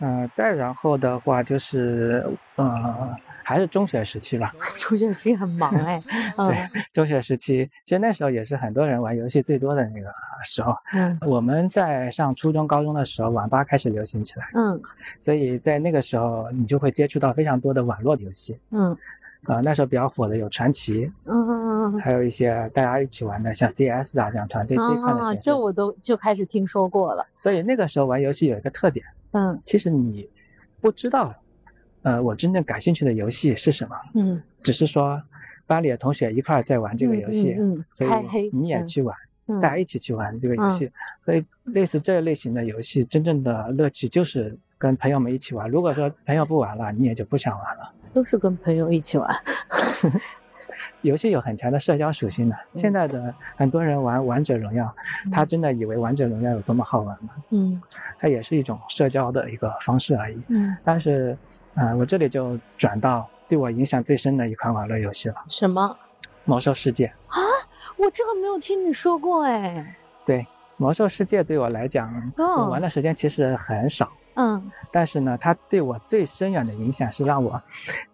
[0.00, 4.52] 嗯，再然后的话就是，呃，还是中学时期吧。
[4.78, 5.98] 中学时期很忙哎。
[6.36, 10.08] 对，中学时期，其实那时候也是很多人玩游戏最多的那个
[10.44, 10.74] 时候。
[10.92, 11.18] 嗯。
[11.22, 14.46] 我们在上初中、高中的时候，网吧开始流行起来。
[14.54, 14.78] 嗯。
[15.18, 18.58] 所以在那个时候，你就会接触到非常多的网络游戏。
[18.72, 18.94] 嗯。
[19.46, 21.10] 啊，那时候比较火的有传奇。
[21.24, 22.00] 嗯嗯嗯。
[22.00, 25.38] 还有一些大家一起玩的，像 CS 啊这样团队对抗的形式。
[25.42, 27.26] 这我都就开始听说过了。
[27.34, 29.06] 所以那个时候玩游戏有一个特点。
[29.36, 30.26] 嗯，其实你
[30.80, 31.34] 不知道，
[32.02, 33.96] 呃，我真正感兴趣的游戏是什么？
[34.14, 35.22] 嗯，只是说
[35.66, 39.14] 班里的同学一块儿在玩这个游戏，嗯，所以你也去玩，
[39.60, 40.90] 大家一起去玩这个游戏。
[41.24, 45.68] 所以类似这类型的游戏，真正的乐趣就是跟朋友们一起玩。
[45.70, 47.92] 如果说朋友不玩了，你也就不想玩了。
[48.12, 49.28] 都是跟朋友一起玩。
[51.06, 52.56] 游戏有很强的社交属性的。
[52.74, 54.84] 现在的很多人玩王者荣耀，
[55.30, 57.30] 他真的以为王者荣耀有多么好玩吗？
[57.50, 57.80] 嗯，
[58.18, 60.40] 它也是一种社交的一个方式而已。
[60.48, 61.38] 嗯，但是，
[61.74, 65.36] 呃，我这里就转到对我影响最深的一款网络游戏了。
[65.48, 65.96] 什么？
[66.44, 67.38] 魔兽世界啊！
[67.96, 69.96] 我这个没有听你说过哎。
[70.24, 74.10] 对，魔兽世界对我来讲，我玩的时间其实很少。
[74.34, 74.70] 嗯。
[74.90, 77.62] 但是呢，它对我最深远的影响是让我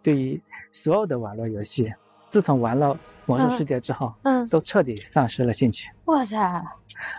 [0.02, 1.92] 对于所有的网络游戏。
[2.32, 5.90] 自从玩了魔兽世界之后，嗯，都彻底丧失了兴趣。
[6.06, 6.38] 哇塞！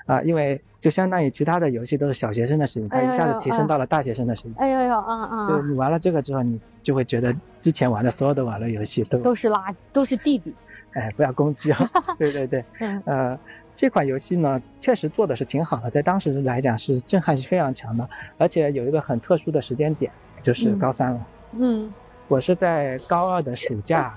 [0.08, 4.56] 啊，因为就相当于其他的游戏都是小学生的事情，它一下子提升到了大学生的事情。
[4.58, 5.47] 哎呦呦，嗯嗯。
[5.49, 10.54] 就你玩了这个之后，你就会觉得之前玩的所有的网络游戏都都是垃圾，都是弟弟。
[10.93, 11.86] 哎，不要攻击啊！
[12.17, 13.39] 对对对，嗯呃，
[13.76, 21.28] 这款游戏呢，确实做的是挺好的，在当时来讲是震撼是非常强的，而且有一个很特殊的时间点，就是高三了。
[21.60, 21.93] 嗯。
[22.27, 24.15] 我是在高二的暑假，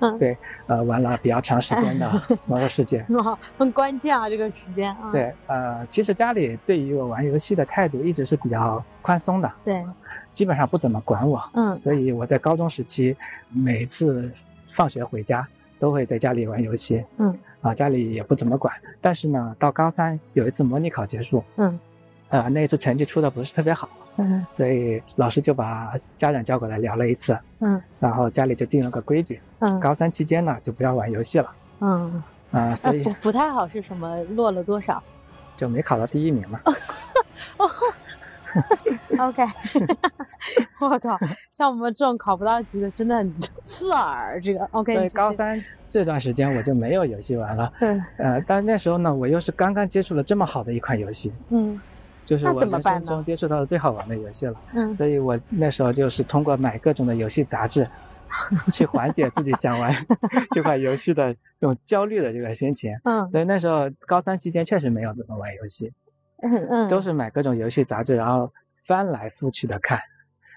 [0.18, 2.06] 对，呃，玩了比较长时间的
[2.46, 3.02] 《魔兽世界》，
[3.58, 5.10] 很关键啊，这个时间啊。
[5.10, 9.84] 对，呃，其实家里对于我玩游戏的态度一直是比较宽松的，对，
[10.32, 13.16] 基本上不怎么管我，嗯，所以我在高中时期
[13.50, 14.30] 每次
[14.74, 15.46] 放学回家
[15.80, 18.72] 都会在家里玩游戏，嗯，啊，家里也不怎么管。
[19.00, 21.78] 但是呢，到高三有一次模拟考结束，嗯，
[22.28, 23.88] 呃，那一次成绩出的不是特别好。
[24.18, 31.50] 嗯， 所以老师就把家长叫过来聊了一次，嗯，然后家里就定了个规矩，嗯，高三期间呢就不要玩游戏了，
[31.80, 34.22] 嗯，啊，所以不不太好是什么？
[34.30, 35.02] 落了多少？
[35.56, 36.60] 就没考到第一名嘛。
[39.18, 39.44] OK，
[40.80, 41.18] 我靠，
[41.50, 44.40] 像我们这种考不到级的真的很刺耳。
[44.40, 51.80] 这个 OK，所以高三这段时间我就没有游戏玩了，嗯，呃，但那时候呢，我又是刚刚接触了这么好的一款游戏，嗯。
[52.28, 57.86] 就是我人生中接触到的最好玩的游戏了，嗯，所以我那时候就是通过买各种的游戏杂志，
[58.70, 59.94] 去缓解自己想玩
[60.52, 65.90] 这款游戏的这种焦虑的这个心情，嗯，所以那时候高三期间确实没有怎么玩游戏，
[66.42, 68.52] 嗯嗯，都是买各种游戏杂志，然后
[68.84, 69.98] 翻来覆去的看。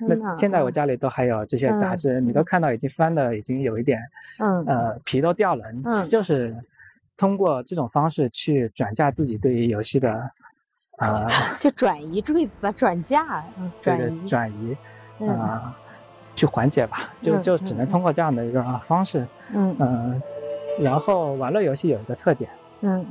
[0.08, 3.98] 那现在我家里都还有这些杂志，你都看到已经翻的已经有一点，
[4.40, 4.66] 嗯。
[4.66, 6.54] 呃皮都掉了，嗯，就是
[7.16, 10.30] 通过这种方式去转嫁自己对于游戏的。
[11.02, 11.28] 啊，
[11.60, 13.44] 就转移坠子啊，转嫁，
[13.82, 14.78] 转移转移，
[15.28, 15.76] 啊，
[16.36, 20.22] 去缓解吧，就就只能通过这样的一个方式，嗯嗯，
[20.80, 22.50] 然后玩乐游戏有一个特点，
[22.82, 23.06] 嗯，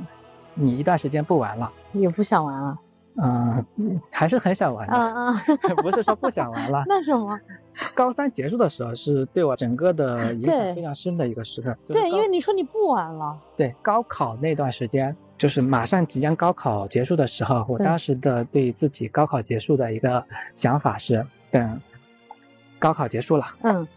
[0.53, 2.77] 你一段时间不玩了，也不想玩了。
[3.21, 3.65] 嗯，
[4.09, 5.35] 还是很想玩的，嗯
[5.69, 6.81] 嗯， 不是说不想玩了。
[6.87, 7.37] 那什么？
[7.93, 11.75] 高三结束的时候是对我整个的影响非常深的一个时刻。
[11.89, 13.37] 对，因为你说你不玩了。
[13.57, 20.23] 对，高考那段时间，就是马上即将高考结束的时候，我当时的对自己高考结束的一个
[20.53, 21.81] 想法是，等
[22.77, 23.87] 高考结束了，嗯。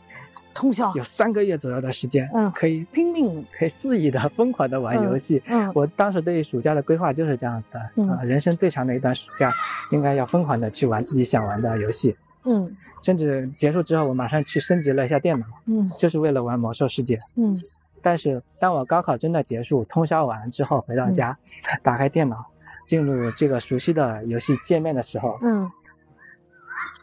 [0.54, 5.42] 通宵有三个月左右的时间，嗯，可以拼命，可以肆意的、疯狂的玩游戏。
[5.46, 9.52] 嗯，我当时对暑假的规划就是这样子的，啊，人生最长的一段暑假，
[9.90, 12.16] 应该要疯狂的去玩自己想玩的游戏。
[12.44, 17.18] 嗯，甚至结束之后，我马上去升级了一下电脑，嗯，就是为了玩魔兽世界。
[17.34, 17.60] 嗯，
[18.04, 21.36] 但是当我高考真的结束，通宵完之后回到家，
[21.82, 22.44] 打开电脑，
[22.86, 25.70] 进入这个熟悉的游戏界面的时候，嗯，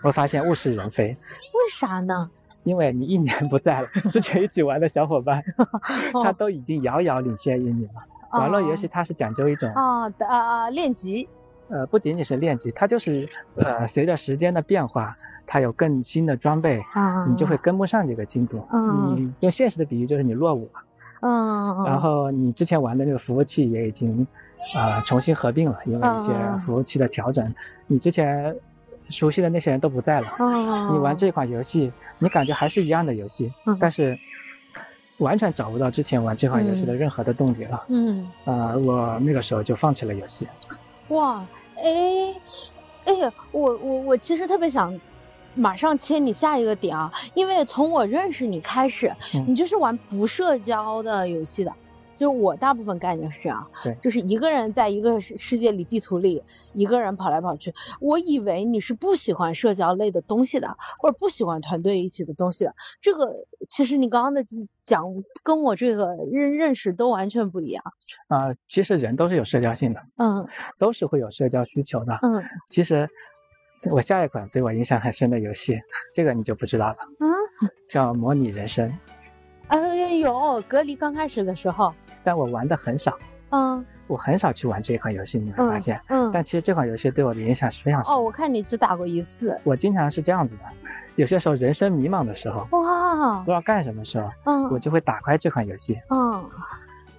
[0.03, 1.07] 我发现物是人非。
[1.07, 1.15] 为
[1.71, 2.29] 啥呢？
[2.63, 5.43] 因为你一年不在了，之前一起玩的小伙伴，
[6.23, 7.93] 他都已经遥遥领先于你了。
[8.33, 11.27] 网络游戏它是讲究一种啊呃练级，
[11.69, 16.81] 呃不仅仅是练级，它就是呃随着时间的变化，它有更新的装备，
[17.27, 18.63] 你就会跟不上这个进度。
[19.15, 20.81] 你用现实的比喻就是你落伍了，
[21.21, 24.27] 嗯，然后你之前玩的那个服务器也已经
[24.75, 27.55] 啊重新合并了，因为一些服务器的调整，
[27.87, 28.55] 你之前。
[29.09, 30.33] 熟悉的那些人都不在了。
[30.39, 30.89] 哦。
[30.93, 34.17] 你玩这款游戏，你感觉还是一样的游戏，但是
[35.17, 37.83] 完全找不到之前玩这款游戏的任何的动力了。
[37.89, 38.25] 嗯。
[38.45, 40.47] 啊，我那个时候就放弃了游戏。
[41.09, 41.45] 哇，
[41.83, 42.33] 哎，
[43.03, 44.97] 哎呀，我我我其实特别想
[45.55, 49.13] 马上切你下一个点啊，因为从我认识你开始，
[49.47, 51.73] 你就是玩不社交的游戏的。
[52.13, 57.73] 就是我大部分概念是这样，对，就是一个人在一个世世界里地图里，一个人跑来跑去。
[57.99, 60.67] 我以为你是不喜欢社交类的东西的，
[60.99, 62.75] 或者不喜欢团队一起的东西的。
[63.01, 63.33] 这个
[63.69, 64.43] 其实你刚刚的
[64.79, 65.03] 讲
[65.41, 67.83] 跟我这个认认识都完全不一样。
[68.27, 72.43] 啊，其实人都是有社交性的，嗯，都是会有社交需求的，嗯。
[72.69, 73.09] 其实
[73.89, 75.79] 我下一款对我影响很深的游戏，
[76.13, 77.25] 这个你就不知道了，啊，
[77.87, 78.91] 叫模拟人生。
[79.67, 81.93] 哎有隔离刚开始的时候。
[82.23, 83.17] 但我玩的很少，
[83.49, 88.13] 嗯，我很少去玩这款游戏，你会发现，嗯，但其实这款游戏对我的影响是非常深。
[88.13, 89.59] 哦，我看你只打过一次。
[89.63, 90.65] 我经常是这样子的，
[91.15, 96.33] 有些时候人生迷茫的时候，哇，不知道干什么时候，嗯，我就会打开这款游戏，嗯，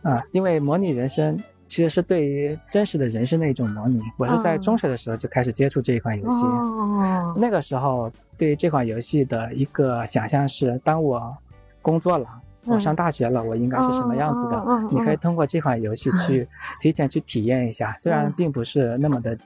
[0.03, 1.37] 啊，因为模拟人生
[1.73, 3.99] 其实是对于真实的人生的一种模拟。
[4.19, 11.35] 我是在中学的时候就开始接触这一款游戏，哦，那个时候对于这款游戏的一个想象是，当我
[11.81, 12.27] 工作了。
[12.67, 14.65] 我上大学了，我应该是什么样子的？
[14.91, 16.47] 你可以通过这款游戏去
[16.79, 19.37] 提前去体验一下，虽然并不是那么的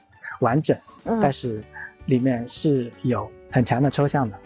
[0.41, 0.77] 完整，
[1.21, 1.63] 但是
[2.07, 4.37] 里面是有很强的抽象的。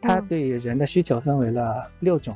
[0.00, 2.32] 它对于人的需求分为了六种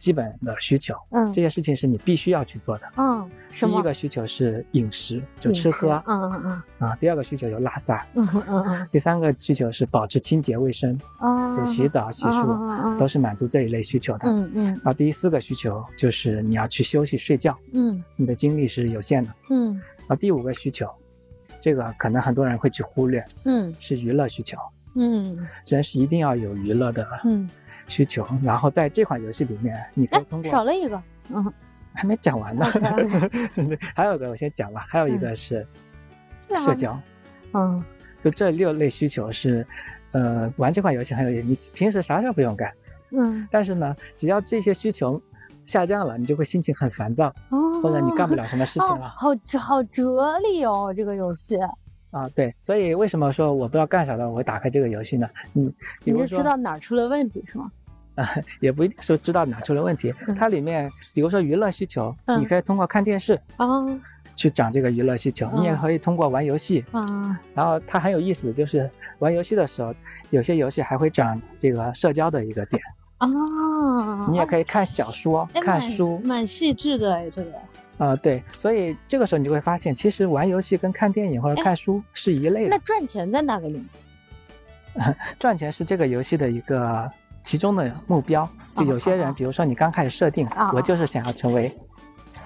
[0.00, 20.88] 基本的需求，嗯，这些事情是你必须要去做的，嗯，第一个需求是饮食，就吃喝，嗯嗯嗯，啊，第二个需求有拉撒，嗯嗯嗯，第三个需求是保持清洁卫生，哦，就洗澡洗漱，都是满足这一类需求的，嗯嗯，然后第四个需求就是你要去休息睡觉，嗯，你的精力是有限的，嗯，然后第五个需求，
[21.60, 24.56] 这个可能很多人会去忽略，嗯，是娱乐需求。
[25.00, 27.06] 嗯，人是一定要有娱乐的
[27.86, 31.00] 需求，然后在这款游戏里面，你可以通过少了一个，
[31.32, 31.52] 嗯，
[31.92, 32.66] 还没讲完呢，
[33.94, 35.64] 还有个我先讲吧，还有一个是
[36.64, 36.98] 社交，
[37.52, 37.82] 嗯，
[38.22, 39.64] 就这六类需求是，
[40.10, 42.72] 呃，玩这款游戏很有你平时啥事不用干，
[43.12, 45.20] 嗯，但是呢，只要这些需求
[45.64, 49.28] 下降了，你就会心情很烦躁，哦，或者你干不了什么事情了，好
[49.60, 51.56] 好哲理哦，这个游戏。
[52.10, 55.28] 啊，对，所以为什么说我不知道干啥的，我会打开这个游戏呢？
[55.52, 55.70] 你
[56.04, 57.70] 你是知道哪出了问题是吗？
[58.14, 58.28] 啊，
[58.60, 60.12] 也不一定说知道哪出了问题。
[60.36, 63.66] 它里面，比如说娱乐需求，你可以通过看电视啊
[64.34, 67.38] 去涨这个娱乐需求，你也可以通过玩游戏啊。
[67.54, 69.94] 然后它很有意思，就是玩游戏的时候，
[70.30, 72.82] 有些游戏还会涨这个社交的一个点
[73.18, 73.28] 啊。
[74.30, 77.50] 你也可以看小说、看书，蛮细致的哎，这个。
[77.98, 82.70] 啊，对，所以这个时候你就会发现，其实玩游戏跟看电影或者看书是一类的。
[82.70, 83.74] 那赚钱在哪个里
[84.94, 85.16] 面？
[85.38, 87.10] 赚钱是这个游戏的一个
[87.42, 88.48] 其中的目标。
[88.76, 91.76] 就有些人，比如说你刚开始设定，我就是想要成为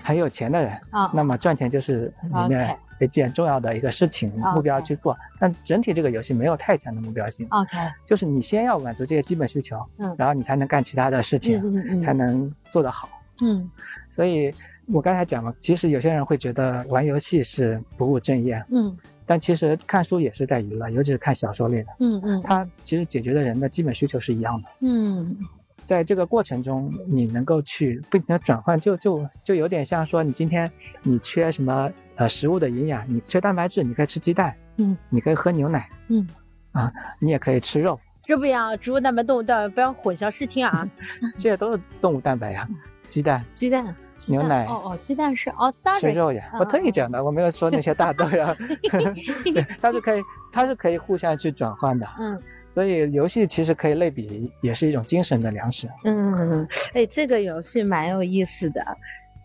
[0.02, 0.72] 很有钱的人，
[1.12, 5.14] 那么赚钱就是里面一件重要的一个事情目标去做。
[5.38, 7.46] 但整体这个游戏没有太强的目标性。
[7.50, 13.06] OK，就是你先要满足这些基本需求，嗯，然后你才能干其他的事情，才能做得好。
[13.42, 13.70] 嗯，
[14.10, 14.50] 所以。
[14.86, 25.36] 我刚才讲了，其实有些人会觉得玩游戏是不务正业，嗯，但其实看书也是在娱乐，尤其是看小说类的，嗯嗯，它其实解决的人的基本需求是一样的，嗯，
[25.84, 30.68] 在这个过程中，你能够去不停的转换，就就就有点像说，你今天
[31.02, 36.26] 你缺什么呃食物的营养，你缺蛋白质，你可以吃鸡蛋，嗯，你可以喝牛奶，嗯，
[36.72, 40.88] 啊，你也可以吃肉，这不一样，植物蛋白、动物蛋白不要混淆视听啊，
[41.38, 42.68] 这些都是动物蛋白呀，
[43.12, 43.94] 鸡蛋，鸡蛋。
[44.28, 44.64] 牛奶。
[44.66, 48.56] 哦哦，鸡蛋是哦，sorry，吃肉呀，我特意讲的，我没有说那些大豆呀
[49.82, 52.40] 它是可以，它是可以互相去转换的，嗯，
[52.72, 58.82] 所以游戏其实可以类比，也是一种精神的粮食，嗯，哎，这个游戏蛮有意思的，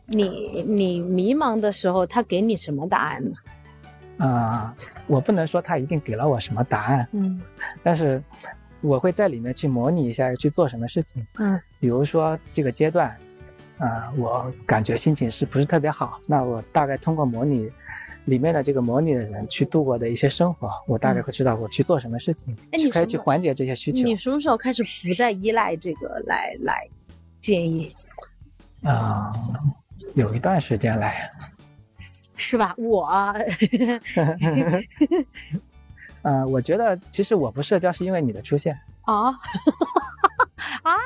[0.05, 3.31] 你你迷茫的时候，他给你什么答案呢？
[4.25, 4.73] 啊，
[5.07, 7.41] 我不能说他一定给了我什么答案，嗯，
[7.83, 8.21] 但是
[8.81, 13.17] 我会在里面去模拟一下去做什么事情，嗯，比如说这个阶段。
[13.79, 16.19] 啊，我感觉心情是不是特别好？
[16.25, 17.71] 那我大概通过模拟
[18.25, 22.57] 里面的这个模拟的人去度过的一些生活，我大概会知道我去做什么事情，
[22.91, 24.03] 可以去缓解这些需求。
[24.03, 26.87] 你什么时候开始不再依赖这个来来
[27.39, 27.93] 建议？
[28.83, 29.31] 啊，
[30.15, 31.29] 有一段时间来，
[32.35, 32.73] 是吧？
[32.77, 33.05] 我，
[36.23, 39.29] 呃，我觉得其实我不社交是因为你的出现啊
[40.81, 40.97] 啊。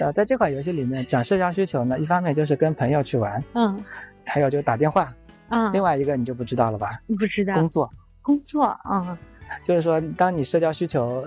[0.00, 3.82] 呃，在这款游戏里面，讲社交需求呢，一方面就是跟朋友去玩，嗯，
[4.24, 5.14] 还有就打电话，
[5.48, 7.00] 嗯，另外一个你就不知道了吧？
[7.18, 7.54] 不知道。
[7.54, 7.90] 工作，
[8.22, 9.16] 工作，嗯，
[9.64, 11.26] 就是说，当你社交需求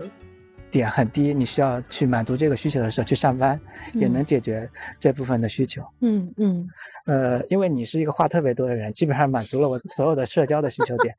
[0.72, 3.60] 点很低，你需要去满足这个需求的时候，去上班
[3.94, 5.84] 也能解决这部分的需求。
[6.02, 6.68] 嗯嗯。
[7.06, 11.14] 呃，因为你是一个话特别多的人，基本上满足了我所有的社交的需求点，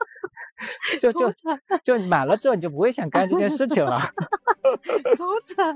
[1.01, 1.33] 就就
[1.85, 3.99] 就满了之后，你就不会想干这件事情了。
[4.01, 5.75] 好惨。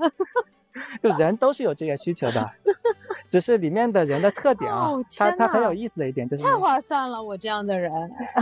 [1.01, 2.49] 就人都是有这些需求的，
[3.29, 7.91] 只是里面的人的特点啊，他他很有意思的一点就是，太划算了，我这样的人，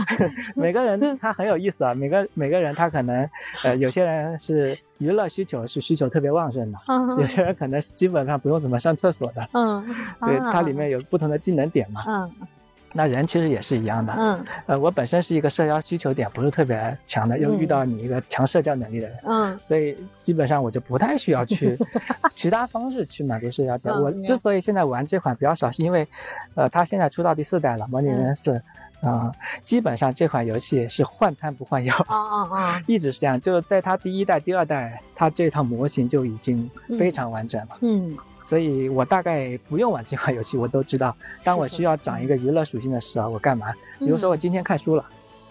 [0.56, 3.28] 每个人他很有意思啊，每个每个人他可能，
[3.64, 6.78] 呃，有些人是娱乐需求是需求特别旺盛的，
[7.20, 9.84] 有些人可能是基本上不用怎么上厕所的，嗯，
[10.20, 12.30] 对，它里面有不同的技能点嘛，嗯。
[12.92, 21.78] 那人其实也是一样的，嗯，呃，我本身是一个社交需求点不是特别强的，又遇到你一个强社交能力的人，嗯，所以基本上我就不太需要去
[22.34, 23.94] 其他方式去满足社交点。
[23.94, 26.06] 我之所以现在玩这款比较少，是因为，
[26.54, 28.62] 呃，它现在出到第四代了，模拟人生四，
[29.06, 29.30] 啊，
[29.64, 33.40] 基本上这款游戏是换汤不换药，啊啊啊，一直是这样。
[33.40, 37.78] 就是在它第一代、第二代，它这套模型就已经非常完整了。
[37.82, 38.16] 嗯，
[38.50, 43.72] 所以我大概不用玩这款游戏，我都知道，当我需要长一个娱乐属性的时候，我干嘛？
[44.00, 45.04] 比如说我今天看书了，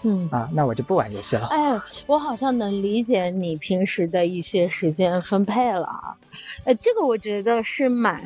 [0.03, 1.47] 嗯啊，那我就不玩游戏了。
[1.47, 6.13] 哎，我好像能理解你平时的一些时间分配了啊。
[6.65, 8.21] 哎，这个我觉得是蛮。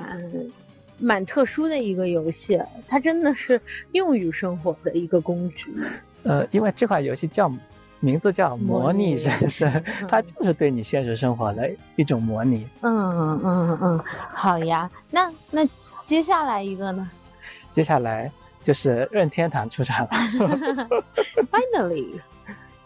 [1.00, 2.58] 蛮特殊的一个游戏，
[2.88, 3.60] 它真的是
[3.92, 5.70] 用于生活的一个工具。
[6.22, 7.52] 呃，因为这款游戏叫
[8.04, 12.68] 名字叫模拟人生，它就是对你现实生活的一种模拟。
[12.82, 14.92] 嗯嗯嗯，好呀。
[15.10, 15.66] 那那
[16.04, 17.10] 接下来一个呢？
[17.72, 18.30] 接下来
[18.62, 20.10] 就是任天堂出场了。
[21.50, 22.20] Finally。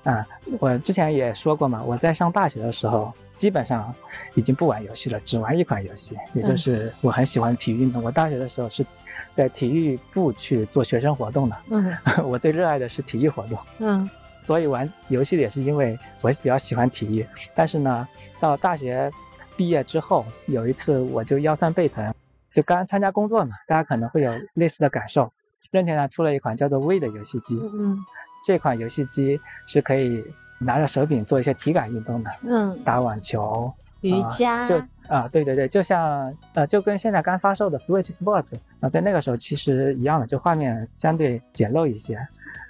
[0.04, 0.26] 啊，
[0.60, 3.12] 我之前也说过嘛，我在上大学的时候。
[3.38, 3.94] 基本上
[4.34, 8.02] 已经不玩游戏了，只玩一款游戏，也就是我很喜欢体育运动。
[8.04, 8.84] 我大学的时候是
[9.32, 14.10] 在体育部去做学生活动的，嗯， 我最热爱的是体育活动，嗯，
[14.48, 17.24] 所以玩游戏也是因为我比较喜欢体育。
[17.54, 18.08] 但是呢，
[18.40, 19.12] 到大学
[19.56, 22.12] 毕业之后，有一次我就腰酸背疼，
[22.54, 25.30] 就刚参加工作嘛，大家可能会有类似的感受。
[25.72, 27.98] 任天堂出了一款叫做 w 的游戏机，嗯，
[28.46, 30.24] 这款游戏机是可以。
[30.60, 42.18] 拿着手柄做一些体感运动的，嗯，打网球、瑜伽，就啊，对对对，就像呃，就跟现在刚发售的 Switch Sports 啊，在那个时候其实一样的，就画面相对简陋一些，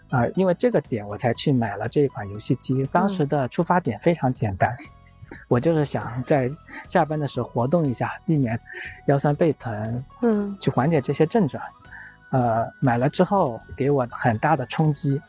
[0.10, 2.86] 啊，因为这个点我才去买了这一款游戏机。
[2.91, 4.74] 当时的出发点非常简单，
[5.48, 6.50] 我就是想在
[6.88, 8.60] 下班的时候活动一下，避免
[9.08, 11.62] 腰酸背疼，嗯，去缓解这些症状。
[12.30, 15.22] 呃，买了之后给我很大的冲击。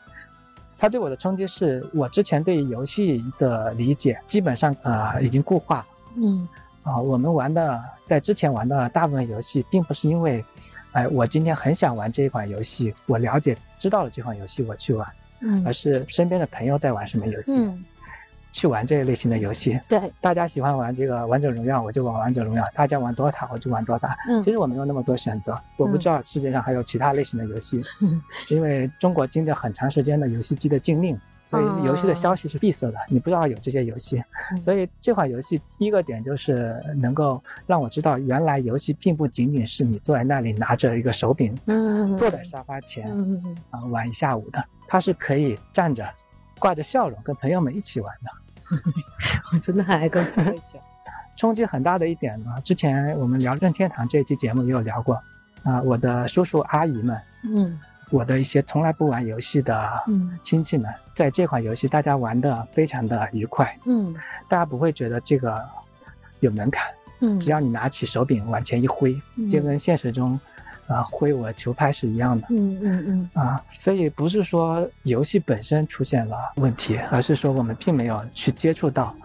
[0.77, 5.85] 它对我的冲击是我之前对游戏的理解基本上呃已经固化了。
[6.15, 6.47] 嗯，
[6.83, 10.43] 啊，我们玩的在之前玩的大部分游戏，并不是因为，
[10.99, 15.07] 哎，我今天很想玩这一款游戏，我了解知道了这款游戏我去玩，
[15.39, 17.53] 嗯，而是身边的朋友在玩什么游戏。
[18.51, 24.11] 去玩这一类型的游戏，对，大家喜欢玩这个王者荣耀，我就玩王者荣耀；大家玩 DOTA，我就玩 DOTA。
[24.27, 27.79] 嗯，其实我没有那么多选择，我不知道世界上还有其他类型的游戏，
[28.49, 31.15] 因为中国经历了很长时间的游戏机的禁令，
[31.49, 34.21] 所以游戏的消息是闭塞的，你不知道有这些游戏。
[34.61, 46.07] 所以这款游戏第一个点就是能够让我知道，原来游戏并不仅仅是你坐在那里拿着一个手柄，嗯，坐在沙发前，嗯啊玩一下午的，它是可以站着。
[46.59, 48.29] 挂着笑容跟朋友们一起玩的，
[49.53, 50.77] 我真的还跟朋友一起。
[51.37, 55.15] 冲击很大的一点呢，之前我们聊任天堂这一期节目也有聊过
[55.63, 60.03] 啊，我的叔叔阿姨们，嗯，我的一些从来不玩游戏的
[60.41, 64.15] 亲戚们，在这款游戏大家玩的非常的愉快，嗯，
[64.47, 65.59] 大家不会觉得这个
[66.39, 66.91] 有门槛，
[67.21, 69.19] 嗯，只要你拿起手柄往前一挥，
[69.49, 70.39] 就跟现实中。
[70.87, 72.47] 啊，挥我球拍是一样的。
[72.49, 73.29] 嗯嗯嗯。
[73.39, 79.15] 啊，所以不是说游戏本身出现了问题，而是说我们并没有去接触到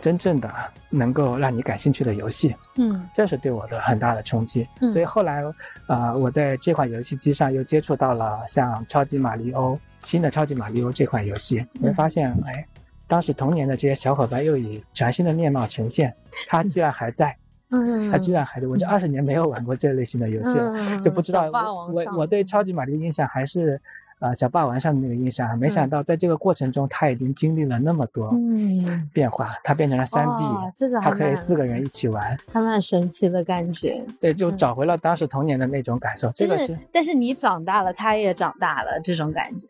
[0.00, 0.50] 真正的
[0.90, 2.54] 能够让你感兴趣的游戏。
[2.76, 4.66] 嗯，这是对我的很大的冲击。
[4.80, 4.90] 嗯。
[4.90, 5.42] 所以后来，
[5.86, 12.66] 啊，我在这款游戏机上又接触到了像超级马里欧新的超级马里欧这款游戏，你会发现，哎，
[13.06, 16.14] 当时童年的这些小伙伴又以全新的面貌呈现，
[16.48, 17.36] 它居然还在。
[17.70, 23.78] 嗯，他居然还在，我这二十年没有玩过这类型的游戏了，就不知道我我对超级玛丽的印象还是，
[24.20, 28.34] 呃，小霸王上的那个印象，没想到在这个过程中他已经经历了那么多
[29.12, 34.04] 变化，他变成了三 D，这个他可以四个人一起玩，他蛮神奇的感觉。
[34.20, 36.32] 对，就找回了当时童年的那种感受。
[36.34, 39.68] 这个是，但是你长大了，他也长大了，这种感觉。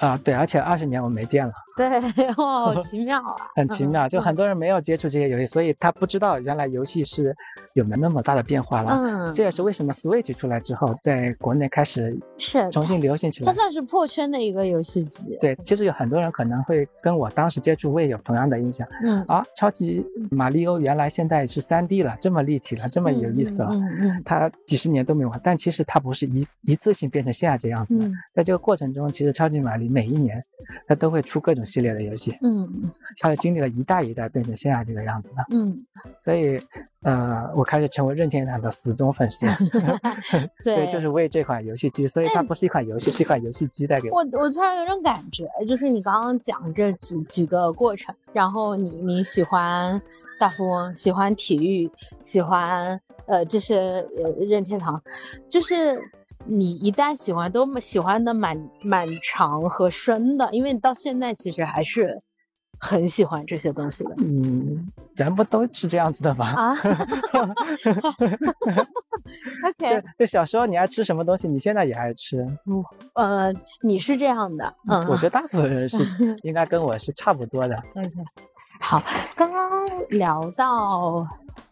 [0.00, 1.52] 啊，对，而且二十年我没见了。
[1.76, 1.88] 对，
[2.36, 3.36] 哇，好奇妙啊！
[3.56, 7.34] 很奇妙，就很多人没有接触这些游戏，所以他不知道原来游戏是
[7.74, 8.98] 有没那么大的变化了。
[8.98, 13.46] 嗯，这也是为什么 Switch 出来之后，在国内开始是重新流行起来。
[13.46, 15.36] 它算是破圈的一个游戏机。
[15.40, 18.86] 对，其实有很多人可能会跟我当时接触也有同样的印象。
[19.04, 23.70] 嗯啊，超级马里奥原来现在是 3D 了，这么立体了，这么有意思了。
[23.72, 24.22] 嗯嗯。
[24.24, 28.10] 他几十年都没玩，但其实它不是一一次性变成现在这样子的。
[28.34, 30.40] 在这个过程中，其实超级玛丽每一年
[30.86, 32.38] 它都会出各种系列的游戏。
[32.42, 35.44] 嗯，它是经历了一代一代变成现在这个样子的。
[35.50, 35.82] 嗯，
[36.22, 36.60] 所以，
[37.02, 39.48] 呃，我开始成为任天堂的死忠粉丝。
[40.62, 44.18] 对，就是为这款游戏机，所以它不是一款游戏，是一款游戏机带给我。
[44.18, 50.00] 我突然有种感觉，就是你刚刚讲这几几个过程，然后你你喜欢
[50.38, 51.90] 大富翁，喜欢体育，
[52.20, 53.76] 喜欢呃这些
[54.16, 55.02] 呃任天堂，
[55.50, 56.00] 就是。
[56.44, 62.20] 你一旦喜欢，都喜欢的蛮蛮长和深的，因为你到现在其实还是
[62.78, 64.14] 很喜欢这些东西的。
[64.18, 66.46] 嗯，人不都是这样子的吗？
[66.58, 66.86] 啊，还
[69.68, 72.38] OK，就小时候你爱吃什么东西，你现在也爱吃。
[72.66, 72.82] 嗯，
[73.14, 77.76] 呃，你是这样的，嗯，我觉得大部分人是 应该跟我是差不多的。
[77.94, 78.10] OK，
[78.80, 79.00] 好，
[79.36, 81.24] 刚刚聊到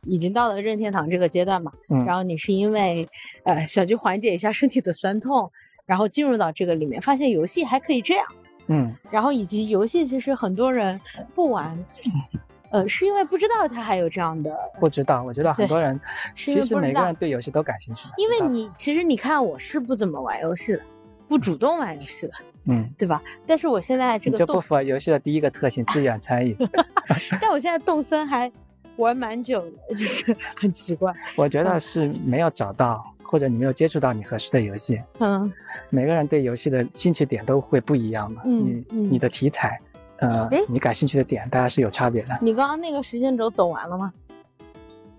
[0.07, 3.09] 已经到了任天堂这个阶段嘛，嗯，然后你是因为
[3.45, 5.51] 呃想去缓解一下身体的酸痛，
[5.87, 8.26] 然后进入到这个里面，发现游戏还可以这样，
[8.68, 11.01] 嗯，然后以及游戏其实很多人
[11.35, 11.85] 不玩。
[12.72, 15.24] 呃，是因为不知道他还有这样的， 不知道。
[15.24, 16.01] 我觉得很多人，
[16.37, 18.07] 其实每个人对游戏都感兴趣。
[18.16, 20.83] 因为你其实你看，我是不怎么玩游戏的，
[21.26, 22.33] 不主动玩游戏的，
[22.68, 23.20] 嗯，对吧？
[23.45, 26.57] 但是我现在这个就不符合游戏的第一个特性，自愿参与。
[27.43, 28.49] 但我现在动森还
[29.01, 31.12] 玩蛮久的， 就是很奇怪。
[31.36, 35.01] 我觉得是没有找到，或者你没有接触到你合适的游戏。
[35.18, 35.53] 嗯，
[35.90, 38.42] 每个人对游戏的兴趣点都会不一样嘛。
[38.44, 39.78] 嗯，你你的题材。
[40.18, 42.38] 呃，你感兴趣的点，大家是有差别的。
[42.42, 44.12] 你刚刚那个时间轴走完了吗？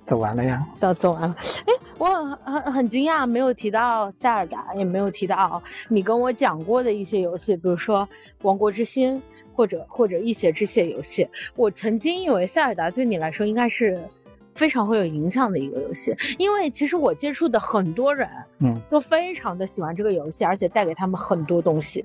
[0.03, 1.35] 走完了呀，到走完了。
[1.65, 8.01] 哎，我很很很惊讶，没有提到塞尔达，也没有提到你跟我讲过的一些游戏，比如说
[8.41, 9.17] 《王国之心》
[9.53, 11.27] 或者或者《一血之血》游戏。
[11.55, 14.01] 我曾经以为塞尔达对你来说应该是
[14.55, 18.27] 非常会有影响的一个游戏，因为其实我接触的很多人，
[18.59, 22.03] 嗯，都非常的喜欢这个游戏，而且带给他们很多东西。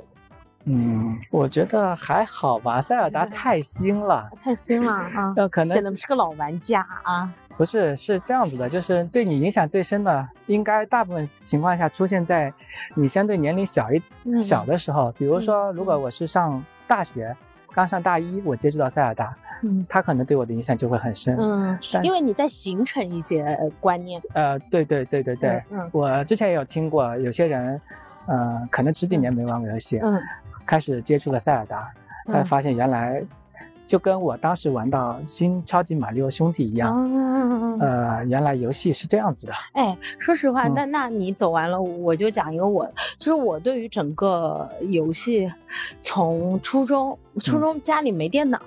[0.69, 2.81] 嗯，我觉得还好吧。
[2.81, 5.33] 塞尔达太新了，太新了啊！
[5.37, 7.33] 那 可能显得是个老玩家啊。
[7.57, 12.53] 不是，是这样子的，就是对你影响最深的，应该大部分情况下出现在
[12.95, 14.03] 你相对年龄小一
[14.43, 15.13] 小的时候。
[15.19, 17.35] 比如说，如果我是上大学，
[17.73, 21.37] 刚上大一，我接触到塞尔达，嗯，他可能对我的影响就会很深。
[21.39, 24.21] 嗯，因为你在形成一些观念。
[24.35, 27.81] 呃，对对对对对，嗯，我之前也有听过有些人，
[28.27, 30.21] 呃，可能十几年没玩过游戏，嗯。
[30.65, 31.93] 开始接触了塞尔达，
[32.25, 33.23] 他发现原来
[33.87, 39.53] 就跟我当时玩到新超级马里奥兄弟一样，呃，原来游戏是这样子的。
[39.72, 42.84] 哎，说实话，那那你走完了，我就讲一个我，
[43.16, 45.51] 就是我对于整个游戏，
[46.03, 48.59] 从初中初中家里没电脑，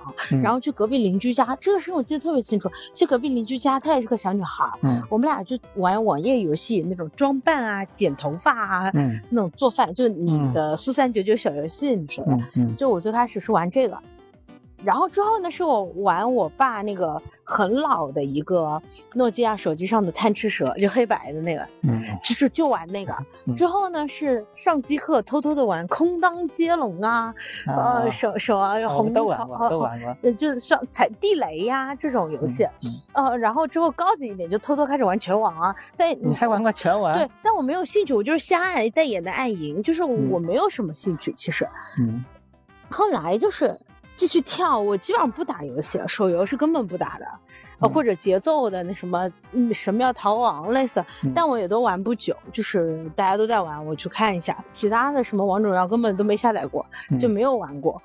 [0.41, 2.71] 然后去隔壁邻居家，这个事情我记得特别清楚。
[2.93, 13.97] 去隔壁邻居家，她也是个小女孩，嗯，我们俩就玩网页游戏，那种装扮啊、剪头发啊，嗯，那种做饭，就是你的四三九九小游戏，你说的，嗯，就我最开始是玩这个。
[14.83, 18.81] 然后之后呢，是我玩我爸那个很老的一个
[19.13, 23.15] 诺基亚手机上的贪吃蛇，就黑白的那个，嗯，就就玩那个。
[23.57, 27.33] 之后呢，是上机课偷偷的玩空当接龙啊，
[27.67, 32.67] 呃，手手啊，红都玩过，都玩过，就是上踩地雷呀这种游戏。
[33.13, 35.75] 呃，然后之后高级一点，就偷偷开始玩拳王啊。
[35.97, 37.13] 但你还玩过拳王？
[37.13, 41.67] 对，但我没有兴趣，我就是瞎爱，但也能爱赢，就是我没有什么兴趣，其实。
[41.99, 42.23] 嗯。
[42.89, 43.77] 后来就是。
[44.19, 47.25] 继续跳，我基本上不打游戏，手游是根本不打的，
[47.79, 51.01] 呃，或者节奏的那什么，嗯，神庙逃亡类似，
[51.33, 54.61] 但我也都玩不久，就是大家都在玩，我去看一下。
[54.71, 56.85] 其他的什么王者荣耀根本都没下载过，
[57.17, 58.01] 就没有玩过。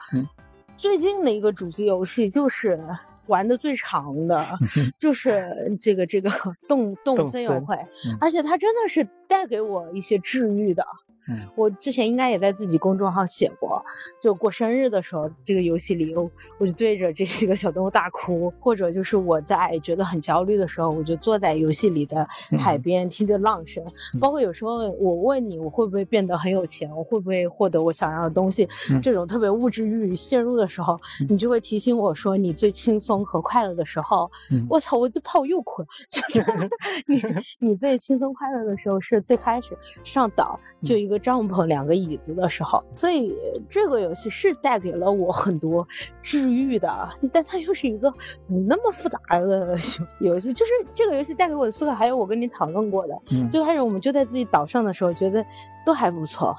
[0.76, 2.78] 最近的一个主机游戏就是
[3.26, 4.46] 玩的最长的，
[5.00, 6.30] 就是这个这个
[6.68, 7.76] 动动森友会，
[8.20, 10.86] 而且它真的是带给我一些治愈的。
[11.29, 13.83] 嗯，我之前应该也在自己公众号写过，
[14.20, 16.14] 就过生日的时候，这个游戏里，
[16.59, 22.25] 我就对着这几个小动物大哭，或者就是我在觉得很焦虑的时候，我就坐在游戏里的
[22.59, 23.85] 海边听着浪声。
[24.20, 28.68] 包括有时候我问你，我会不会变得很有钱，我会不会获得我想要的东西，
[29.03, 30.99] 这种特别物质欲陷入的时候，
[31.29, 34.31] 你就会提醒我说，你最轻松和快乐的时候，
[34.68, 35.89] 我操，我就怕我又哭了。
[36.11, 36.45] 就是
[37.07, 37.22] 你
[37.59, 41.14] 你最轻松快乐的时候是最开始上岛就一个。
[41.24, 43.35] 帐篷两个椅子的时候，所以
[43.70, 45.89] 这个游戏是带给了我很多
[46.20, 49.74] 治愈的，但它又是一个不那么复杂的
[50.20, 50.53] 游戏。
[50.53, 53.18] 就是这个游戏带给我的思考，还有我跟你讨论过的，
[53.51, 55.43] 最开始我们就在自己岛上的时候觉得
[55.87, 56.55] 都还不错，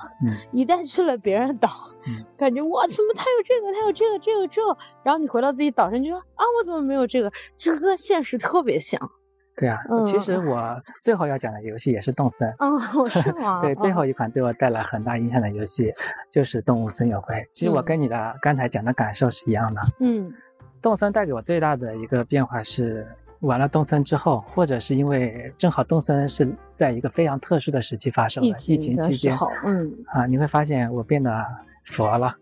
[0.51, 1.69] 一旦去了别人岛，
[2.36, 4.61] 感觉哇，怎么他有这个，他有这个，这个这，
[5.03, 7.32] 然后你回到自己岛上就说啊，我怎么没有这个？
[7.55, 8.99] 这跟现实特别像。
[9.57, 12.53] 对啊，其实我最后要讲的游戏也是动森。
[12.59, 12.77] 哦，
[13.09, 13.61] 是吗？
[13.61, 15.91] 对，最后一款对我带来很大影响的游戏
[16.29, 17.35] 就是《动物森友会》。
[17.51, 19.81] 其实我跟你的刚才讲的感受是一样的。
[19.99, 20.33] 嗯，
[20.81, 23.07] 动森带给我最大的一个变化是，
[23.39, 29.37] 玩了动森之后，或者是因为正好动森是在一个非常特殊的时期发生的，疫情期间。
[29.65, 29.93] 嗯。
[30.07, 31.31] 啊，你会发现我变得。
[31.87, 32.33] 佛了，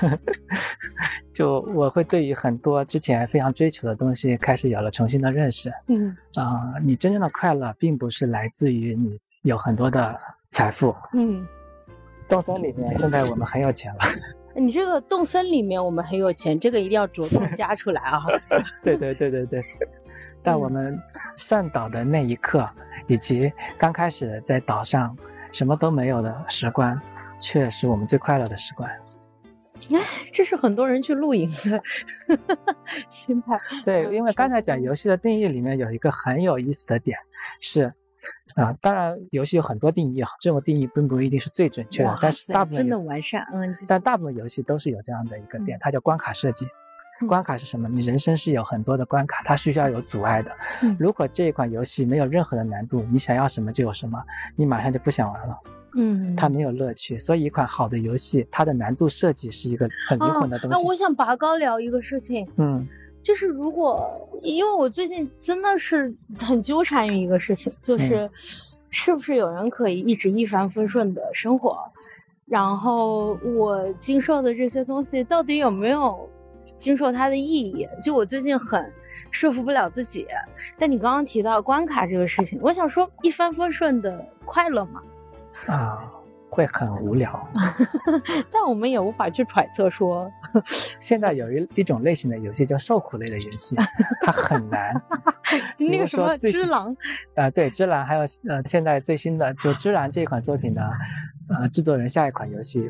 [1.32, 5.72] 就我会对于很多之前非常追求的东西开始有了重新的认识。
[5.88, 10.18] 嗯啊，你真正的快乐并不是来自于你有很多的
[10.50, 10.94] 财富。
[11.14, 11.46] 嗯，
[12.28, 14.00] 动森里面现在我们很有钱了。
[14.54, 18.20] 你这个动森里面我们很有钱，这个一定要着重加出来啊。
[18.82, 19.64] 对对对对对。
[20.42, 20.98] 但我们
[21.36, 22.68] 上岛的那一刻。
[23.06, 25.16] 以及刚开始在岛上
[25.50, 27.00] 什么都没有的时光，
[27.40, 28.88] 却是我们最快乐的时光。
[29.92, 30.00] 哎，
[30.32, 31.80] 这是很多人去露营的
[33.08, 33.58] 心态。
[33.84, 37.18] 对，因为刚才讲游戏的定义里面有一个很有意思的点
[37.60, 37.92] 是。
[38.54, 46.66] 啊，当然，游戏有很多定义啊，这种定义并不一定是最准确的，但是大部分真的完善，嗯，但大部分游戏都是有这样的一个点，它叫关卡设计。
[47.26, 47.88] 关卡是什么？
[47.88, 50.54] 你人生是有很多的关卡，它需要有阻碍的。
[50.98, 54.22] 如果这一款游戏没有任何的难度，你想要什么就有什么，
[54.54, 55.58] 你马上就不想玩了。
[55.94, 57.18] 嗯，它没有乐趣。
[57.18, 60.80] 所以一款好的游戏，它的难度设计是一个很灵魂的东西。
[60.82, 62.86] 那我想拔高聊一个事情，嗯。
[63.22, 64.10] 就是如果，
[64.40, 68.28] 因为我最近真的是很纠缠于一个事情，就是
[68.88, 71.78] 是不是有人可以一直一帆风顺的生活，
[72.46, 76.26] 然后我经受的这些东西到底有没有
[76.78, 77.86] 经受它的意义？
[78.02, 78.90] 就我最近很
[79.30, 80.26] 说服不了自己。
[80.78, 85.02] 但你刚刚提到关卡这个事情，我想说一帆风顺的快乐吗？
[85.68, 85.98] 啊。
[86.52, 87.48] 会很无聊，
[88.50, 90.28] 但我们也无法去揣测说，
[90.98, 93.76] 现在有一一种类型的游戏叫受苦类的游戏，
[94.26, 95.00] 它很难。
[95.78, 96.92] 那个什么《只狼》
[97.40, 100.82] 啊，对，《只狼》还有呃，现在最新的就《只狼》这款作品的。
[101.50, 102.88] 呃，制作人下一款游戏，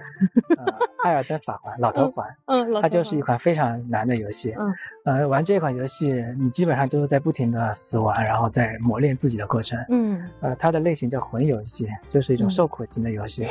[0.58, 0.64] 呃，
[1.02, 4.54] 《艾尔登法环》老头环，嗯，它就是一款非常难的游戏。
[4.58, 9.78] 嗯，呃，玩这款游戏，你基本上就是在不停的死亡，然后在磨练自己的过程。
[9.88, 13.42] 嗯，呃，它的类型叫魂游戏，就是一种受苦型的游戏。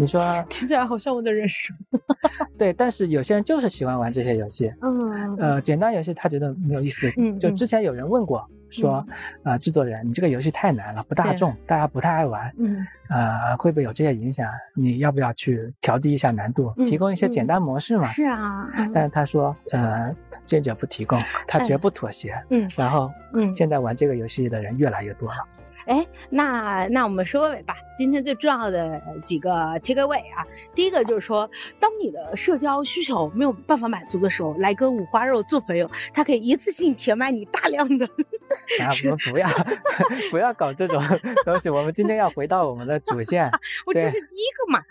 [0.00, 1.76] 你说 听起来好像我的人生。
[2.58, 4.72] 对，但是有些人就是喜欢玩这些游戏。
[4.82, 7.08] 嗯，呃，简单游戏他觉得没有意思。
[7.18, 8.44] 嗯，就之前有人问过。
[8.70, 9.06] 说，
[9.42, 14.50] 啊，制作人，你这个游戏太难了，不大众，大家不太爱玩，嗯，呃，会不会有这些影响？
[14.74, 18.04] 你要不要去调低一下难度，提供一些简单模式嘛？
[18.04, 20.14] 是啊，但是他说，呃，
[20.44, 22.40] 坚决不提供，他绝不妥协。
[22.50, 25.38] 嗯，然后，嗯，现在玩这个游戏的人越来越多了。
[25.86, 27.74] 哎，那那我们收个尾吧。
[27.96, 29.50] 今天最重要的几个
[29.82, 38.04] take away 啊，第一个就是说，当你的社交需求没有办法满足的时候，来跟五花肉做朋友，它可以一次性填满你大量的。
[38.04, 39.48] 啊， 我们不要
[40.30, 41.00] 不要搞这种
[41.46, 41.70] 东西。
[41.70, 43.48] 我们今天要回到我们的主线。
[43.86, 44.82] 我这是第一个嘛。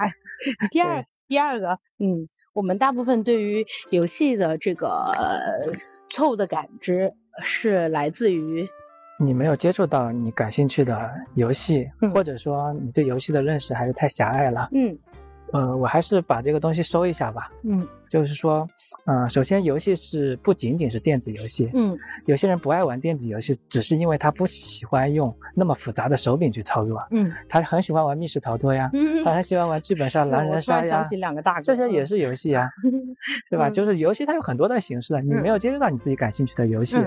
[0.72, 5.12] 第二第二个，嗯，我们大部分对于游戏的这个
[6.10, 8.66] 错误的感知是来自于。
[9.18, 14.70] 你没有接触到你感兴趣的游戏，或者说你对游戏的认识还是太狭隘了。
[14.74, 14.98] 嗯。
[15.54, 17.52] 呃，我还是把这个东西收一下吧。
[17.64, 18.68] 嗯，就是说，
[19.06, 21.70] 嗯，首先游戏是不仅仅是电子游戏。
[21.74, 27.02] 嗯，有些人不爱玩电子游戏，只是因为他不喜欢用那么复杂的手柄去操作。
[27.12, 30.84] 嗯，他很喜欢玩密室逃脱呀，嗯他很喜欢玩剧本杀、 狼人杀呀。
[30.84, 32.68] 想起两个大哥，这些也是游戏呀，
[33.50, 33.70] 对吧？
[33.70, 36.98] 就是游戏它有很多的形式的，你没有接触到你自己感兴趣的游戏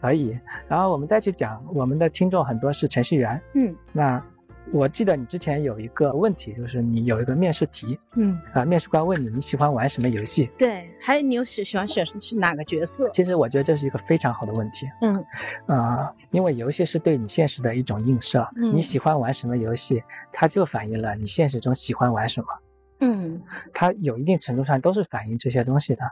[0.00, 0.36] 而已。
[0.66, 3.40] 然后我们再去讲，我们的听众很多是程序员。
[3.54, 4.22] 嗯，那。
[4.70, 10.48] 我记得你之前有一个问题，就是你有一个面试题，嗯，啊，面试官问你你喜欢玩什么游戏？
[10.56, 13.10] 对，还有你有喜喜欢选是哪个角色？
[13.10, 15.24] 其实我觉得这是一个非常好的问题，嗯，
[15.66, 20.02] 啊，因为游戏是对你现实的一种映射，你喜欢玩什么游戏，
[20.32, 22.46] 它就反映了你现实中喜欢玩什么，
[23.00, 23.42] 嗯，
[23.74, 26.04] 它有一定程度上都是反映这些东西的，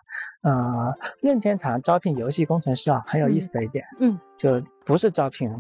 [0.43, 0.93] 呃，
[1.23, 5.51] 任天堂招聘游戏工程师啊，很有意思的一点，嗯，就不是招聘。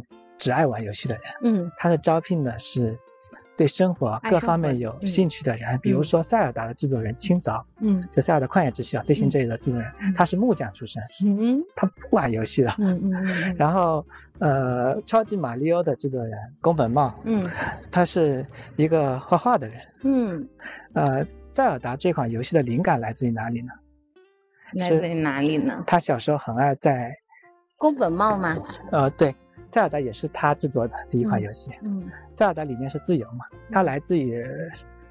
[0.40, 2.98] 只爱玩游戏的人，嗯，他的招聘呢是
[3.54, 14.02] 对生活各方面有兴趣的人，比如说塞尔达的制作人青沼，嗯，就塞尔达旷野之息啊，最新这一个制作人，他是木匠出身，嗯，他不玩游戏的，嗯嗯，然后
[14.38, 16.32] 呃，超级马里奥的制作人
[16.62, 17.46] 宫本茂，嗯，
[17.90, 20.48] 他是一个画画的人，嗯，
[20.94, 21.22] 呃，
[21.52, 23.72] 塞尔达这款游戏的灵感来自于哪里呢？
[24.72, 25.84] 来自于哪里呢？
[25.86, 27.14] 他小时候很爱在
[27.76, 28.56] 宫本茂吗？
[28.90, 29.34] 呃，对。
[29.70, 31.70] 塞尔达也是他制作的第一款游戏。
[31.84, 33.44] 嗯，塞尔达理念是自由嘛？
[33.70, 34.44] 它来自于，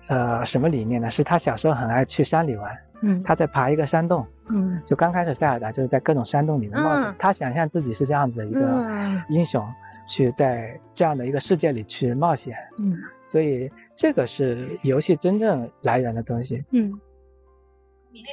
[0.07, 1.09] 呃，什么理念呢？
[1.09, 2.77] 是他小时候很爱去山里玩。
[3.01, 4.25] 嗯，他在爬一个山洞。
[4.49, 7.15] 嗯，就刚开始塞尔达就是在各种山洞里面冒险。
[7.17, 8.85] 他想象自己是这样子的一个
[9.29, 9.65] 英雄，
[10.07, 12.57] 去在这样的一个世界里去冒险。
[12.79, 16.65] 嗯，所以这个是游戏真正来源的东西。
[16.71, 16.91] 嗯，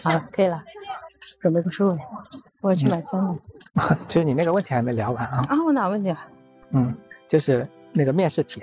[0.02, 0.64] 好，可以了，
[1.40, 1.96] 准备个收尾。
[2.66, 3.34] 我要去买酸奶。
[4.08, 5.44] 就是你那个问题还没聊完啊？
[5.48, 6.26] 啊，我哪问题啊？
[6.70, 6.92] 嗯，
[7.28, 8.60] 就是那个面试题，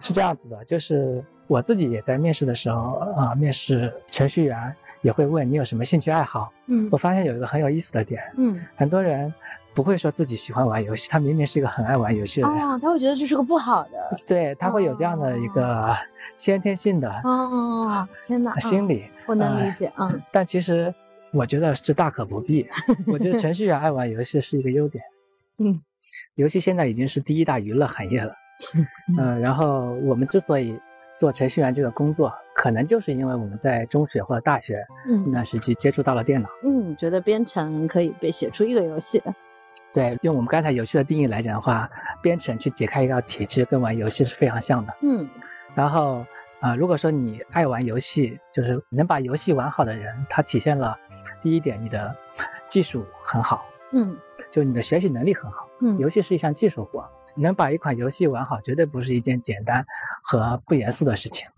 [0.00, 4.72] 是这样子的，就是我自己也在面试的时候啊，面试程序员
[5.02, 6.52] 也会问你有什么兴趣爱好。
[6.66, 8.22] 嗯，我发现有一个很有意思的点。
[8.36, 9.32] 嗯，很多人
[9.74, 12.60] 不会说自己喜欢玩游戏，他明明是一个很爱玩游戏的人。
[12.60, 14.16] 哦，他会觉得这是个不好的。
[14.24, 15.92] 对他会有这样的一个
[16.36, 20.94] 先天性的哦，天哪，心理我能理解嗯，但其实。
[21.32, 22.66] 我觉得是大可不必。
[23.12, 25.02] 我觉得程序员爱玩游戏是一个优点。
[25.58, 25.80] 嗯，
[26.34, 28.32] 游戏现在已经是第一大娱乐行业了。
[29.18, 30.78] 嗯，然后我们之所以
[31.18, 34.84] 做程序员这个工作，可能就是因为我们在中学或者大学
[35.26, 36.48] 那段时期接触到了电脑。
[36.64, 39.22] 嗯，觉得编程可以被写出一个游戏。
[39.92, 41.90] 对，用我们刚才游戏的定义来讲的话，
[42.22, 44.94] 编程去解开一道题，其实跟玩游戏是非常像的。
[45.02, 45.28] 嗯，
[45.74, 46.24] 然后
[46.60, 50.96] 啊，如果说你爱玩游戏，就是能把游戏玩好的人，他体现了
[51.40, 52.16] 第一点，你的
[52.68, 53.64] 技术很好。
[53.92, 54.16] 嗯，
[54.50, 55.68] 就你的学习能力很好。
[55.80, 59.84] 嗯，游戏是一项技术活，能把一款游戏玩好，绝对不是一件简单
[60.22, 61.48] 和不严肃的事情。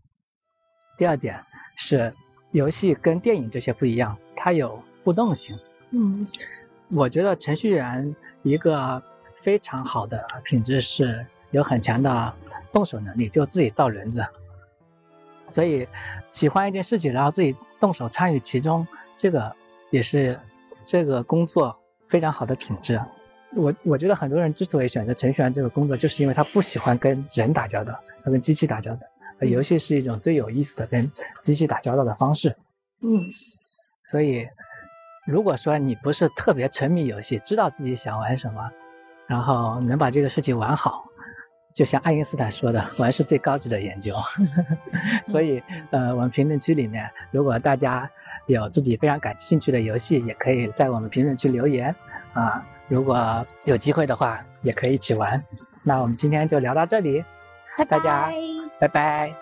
[0.96, 1.38] 第二点
[1.76, 2.12] 是，
[2.50, 5.58] 游戏跟电影这些不一样，它有互动性。
[5.90, 6.26] 嗯。
[6.94, 9.02] 我觉得程序员一个
[9.40, 12.34] 非常好的品质是有很强的
[12.70, 14.22] 动手能力，就自己造轮子。
[15.48, 15.88] 所以
[16.30, 18.86] 喜欢一件事情，然后自己动手参与其中，
[19.16, 19.54] 这个
[19.90, 20.38] 也是
[20.84, 21.76] 这个工作
[22.08, 23.00] 非常好的品质。
[23.54, 29.00] 我我觉得很多人之所以选择程序员这个工作，就是因为他不喜欢跟人打交道，他跟机器打交道。
[29.40, 31.02] 游戏是一种最有意思的跟
[31.42, 32.54] 机器打交道的方式。
[33.02, 33.28] 嗯，
[34.04, 34.46] 所以。
[35.24, 38.68] 如果说你不是特别沉迷游戏，知道自己想玩什么，
[39.28, 41.04] 然后能把这个事情玩好，
[41.72, 44.12] 就像爱因斯坦说的，玩是最高级的研究。
[45.28, 48.10] 所以，呃，我们评论区里面，如果大家
[48.47, 51.95] 有自己非常感兴趣的游戏，也可以在我们评论区留言
[52.32, 52.64] 啊。
[52.88, 55.43] 如果有机会的话，也可以一起玩。
[55.82, 57.24] 那我们今天就聊到这里，
[57.88, 58.30] 大家
[58.78, 59.41] 拜拜。